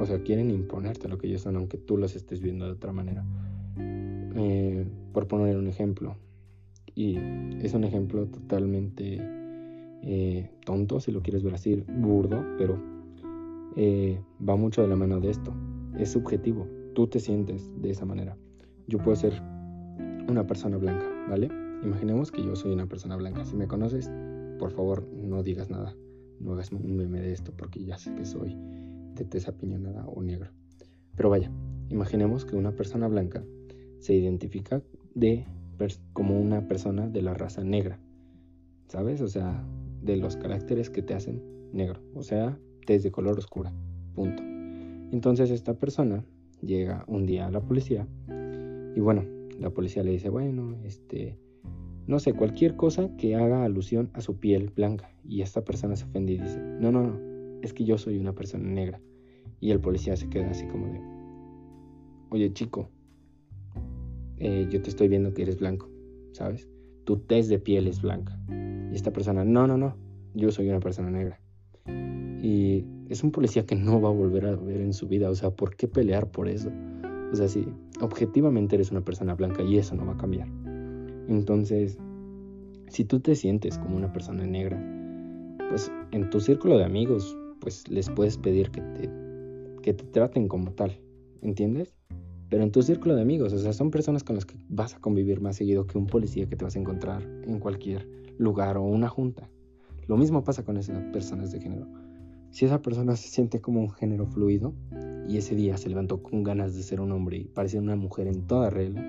[0.00, 2.92] O sea, quieren imponerte lo que ellos son, aunque tú los estés viendo de otra
[2.92, 3.24] manera.
[3.76, 6.16] Eh, por poner un ejemplo,
[6.94, 7.16] y
[7.62, 9.18] es un ejemplo totalmente
[10.02, 12.78] eh, tonto, si lo quieres ver así, burdo, pero
[13.76, 15.52] eh, va mucho de la mano de esto.
[15.98, 18.36] Es subjetivo, tú te sientes de esa manera.
[18.88, 19.40] Yo puedo ser
[20.28, 21.48] una persona blanca, ¿vale?
[21.82, 23.44] Imaginemos que yo soy una persona blanca.
[23.44, 24.10] Si me conoces,
[24.58, 25.96] por favor, no digas nada.
[26.38, 28.56] No hagas un meme de esto porque ya sé que soy
[29.14, 30.50] de tez apiñonada o negro.
[31.16, 31.50] Pero vaya,
[31.88, 33.44] imaginemos que una persona blanca
[33.98, 34.82] se identifica
[35.14, 35.46] de,
[36.12, 37.98] como una persona de la raza negra.
[38.88, 39.20] ¿Sabes?
[39.20, 39.64] O sea,
[40.02, 42.00] de los caracteres que te hacen negro.
[42.14, 43.72] O sea, tez de color oscura.
[44.14, 44.42] Punto.
[45.12, 46.24] Entonces esta persona
[46.62, 48.06] llega un día a la policía
[48.94, 49.24] y bueno,
[49.58, 51.38] la policía le dice, bueno, este,
[52.10, 55.12] no sé, cualquier cosa que haga alusión a su piel blanca.
[55.24, 57.20] Y esta persona se ofende y dice, no, no, no,
[57.62, 59.00] es que yo soy una persona negra.
[59.60, 61.00] Y el policía se queda así como de,
[62.30, 62.90] oye chico,
[64.38, 65.88] eh, yo te estoy viendo que eres blanco,
[66.32, 66.68] ¿sabes?
[67.04, 68.36] Tu test de piel es blanca.
[68.90, 69.96] Y esta persona, no, no, no,
[70.34, 71.40] yo soy una persona negra.
[72.42, 75.34] Y es un policía que no va a volver a ver en su vida, o
[75.36, 76.72] sea, ¿por qué pelear por eso?
[77.32, 77.68] O sea, si
[78.00, 80.48] objetivamente eres una persona blanca y eso no va a cambiar.
[81.28, 81.98] Entonces,
[82.88, 84.78] si tú te sientes como una persona negra,
[85.68, 89.10] pues en tu círculo de amigos, pues les puedes pedir que te,
[89.82, 90.98] que te traten como tal,
[91.42, 91.94] ¿entiendes?
[92.48, 95.00] Pero en tu círculo de amigos, o sea, son personas con las que vas a
[95.00, 98.08] convivir más seguido que un policía que te vas a encontrar en cualquier
[98.38, 99.48] lugar o una junta.
[100.08, 101.86] Lo mismo pasa con esas personas de género.
[102.50, 104.74] Si esa persona se siente como un género fluido
[105.28, 108.26] y ese día se levantó con ganas de ser un hombre y parecía una mujer
[108.26, 109.00] en toda regla,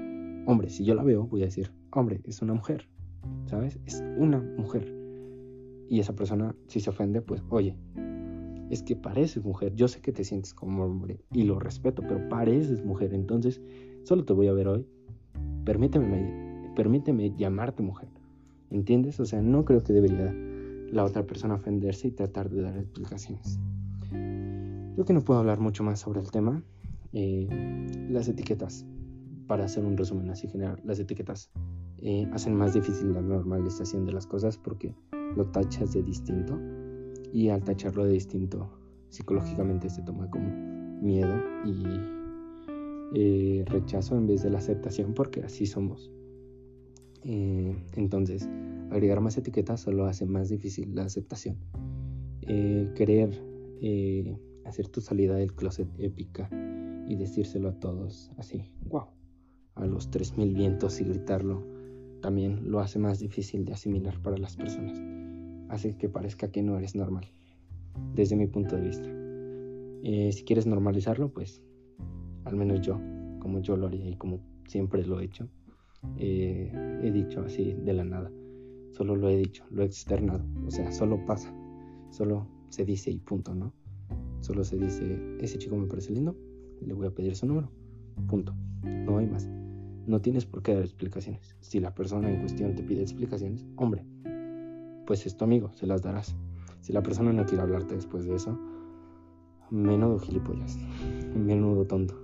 [0.46, 2.88] hombre, si yo la veo, voy a decir, hombre, es una mujer,
[3.46, 3.80] ¿sabes?
[3.86, 4.94] Es una mujer.
[5.90, 7.76] Y esa persona, si se ofende, pues, oye,
[8.70, 12.30] es que pareces mujer, yo sé que te sientes como hombre y lo respeto, pero
[12.30, 13.62] pareces mujer, entonces
[14.04, 14.88] solo te voy a ver hoy.
[15.66, 18.08] Permíteme, permíteme llamarte mujer.
[18.70, 19.20] ¿Entiendes?
[19.20, 20.34] O sea, no creo que debería
[20.92, 23.60] la otra persona ofenderse y tratar de dar explicaciones.
[24.10, 26.64] Creo que no puedo hablar mucho más sobre el tema.
[27.12, 27.48] Eh,
[28.10, 28.86] las etiquetas,
[29.48, 31.52] para hacer un resumen así general, las etiquetas
[32.02, 34.96] eh, hacen más difícil la normalización de las cosas porque
[35.36, 36.60] lo tachas de distinto
[37.32, 38.70] y al tacharlo de distinto
[39.10, 40.50] psicológicamente se toma como
[41.02, 41.36] miedo
[41.66, 41.84] y
[43.14, 46.12] eh, rechazo en vez de la aceptación porque así somos.
[47.24, 48.50] Eh, entonces,
[48.90, 51.58] agregar más etiquetas solo hace más difícil la aceptación.
[52.44, 53.52] Eh, querer
[54.66, 56.48] hacer tu salida del closet épica
[57.08, 59.08] y decírselo a todos así, wow,
[59.76, 61.66] a los 3.000 vientos y gritarlo,
[62.22, 65.02] también lo hace más difícil de asimilar para las personas.
[65.70, 67.26] Hace que parezca que no eres normal,
[68.16, 69.10] desde mi punto de vista.
[70.32, 71.62] si quieres normalizarlo, pues
[72.46, 73.00] al menos yo,
[73.40, 75.48] como yo lo haría y como siempre lo he hecho,
[76.18, 76.72] eh,
[77.04, 78.32] he dicho así de la nada.
[78.92, 80.44] Solo lo he dicho, lo he externado.
[80.66, 81.54] O sea, solo pasa.
[82.10, 83.74] Solo se dice y punto, ¿no?
[84.42, 86.36] Solo se dice, ese chico me parece lindo,
[86.82, 87.70] le voy a pedir su número.
[88.28, 88.56] Punto.
[88.84, 89.48] No hay más.
[90.08, 91.56] No tienes por qué dar explicaciones.
[91.60, 94.04] Si la persona en cuestión te pide explicaciones, hombre,
[95.06, 96.36] pues es tu amigo, se las darás.
[96.82, 98.58] Si la persona no quiere hablarte después de eso,
[99.70, 100.78] menudo gilipollas,
[101.36, 102.16] menudo tonto,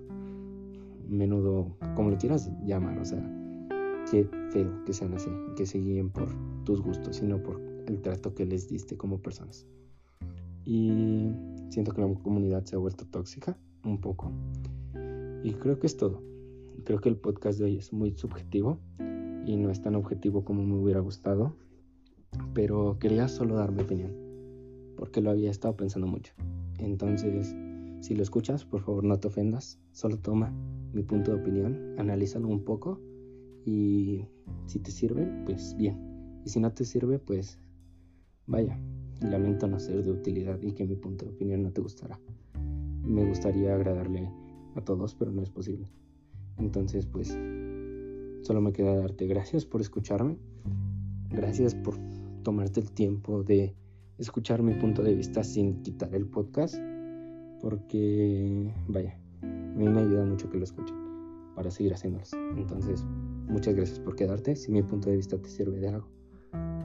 [1.07, 3.21] menudo, como lo quieras llamar, o sea,
[4.09, 6.29] qué feo que sean así, que se guíen por
[6.63, 9.67] tus gustos, sino por el trato que les diste como personas.
[10.65, 11.31] Y
[11.69, 14.31] siento que la comunidad se ha vuelto tóxica un poco.
[15.43, 16.21] Y creo que es todo.
[16.83, 18.79] Creo que el podcast de hoy es muy subjetivo
[19.45, 21.55] y no es tan objetivo como me hubiera gustado.
[22.53, 24.13] Pero quería solo dar mi opinión,
[24.95, 26.33] porque lo había estado pensando mucho.
[26.79, 27.55] Entonces,
[28.01, 30.53] si lo escuchas, por favor no te ofendas, solo toma
[30.93, 33.01] mi punto de opinión, analízalo un poco
[33.65, 34.25] y
[34.65, 36.41] si te sirve, pues bien.
[36.45, 37.59] Y si no te sirve, pues
[38.45, 38.79] vaya.
[39.21, 42.19] Lamento no ser de utilidad y que mi punto de opinión no te gustará.
[43.03, 44.31] Me gustaría agradarle
[44.75, 45.89] a todos, pero no es posible.
[46.59, 47.37] Entonces, pues,
[48.41, 50.37] solo me queda darte gracias por escucharme.
[51.29, 51.95] Gracias por
[52.43, 53.75] tomarte el tiempo de
[54.17, 56.75] escuchar mi punto de vista sin quitar el podcast.
[57.61, 60.95] Porque, vaya, a mí me ayuda mucho que lo escuchen
[61.55, 62.33] para seguir haciéndolos.
[62.55, 63.03] Entonces,
[63.47, 64.55] muchas gracias por quedarte.
[64.55, 66.07] Si mi punto de vista te sirve de algo,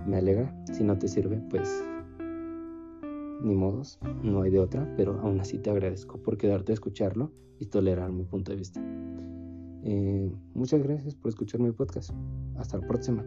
[0.07, 0.55] me alegra.
[0.73, 1.85] Si no te sirve, pues
[3.43, 7.33] ni modos, no hay de otra, pero aún así te agradezco por quedarte a escucharlo
[7.59, 8.81] y tolerar mi punto de vista.
[9.85, 12.11] Eh, muchas gracias por escuchar mi podcast.
[12.57, 13.24] Hasta la próxima.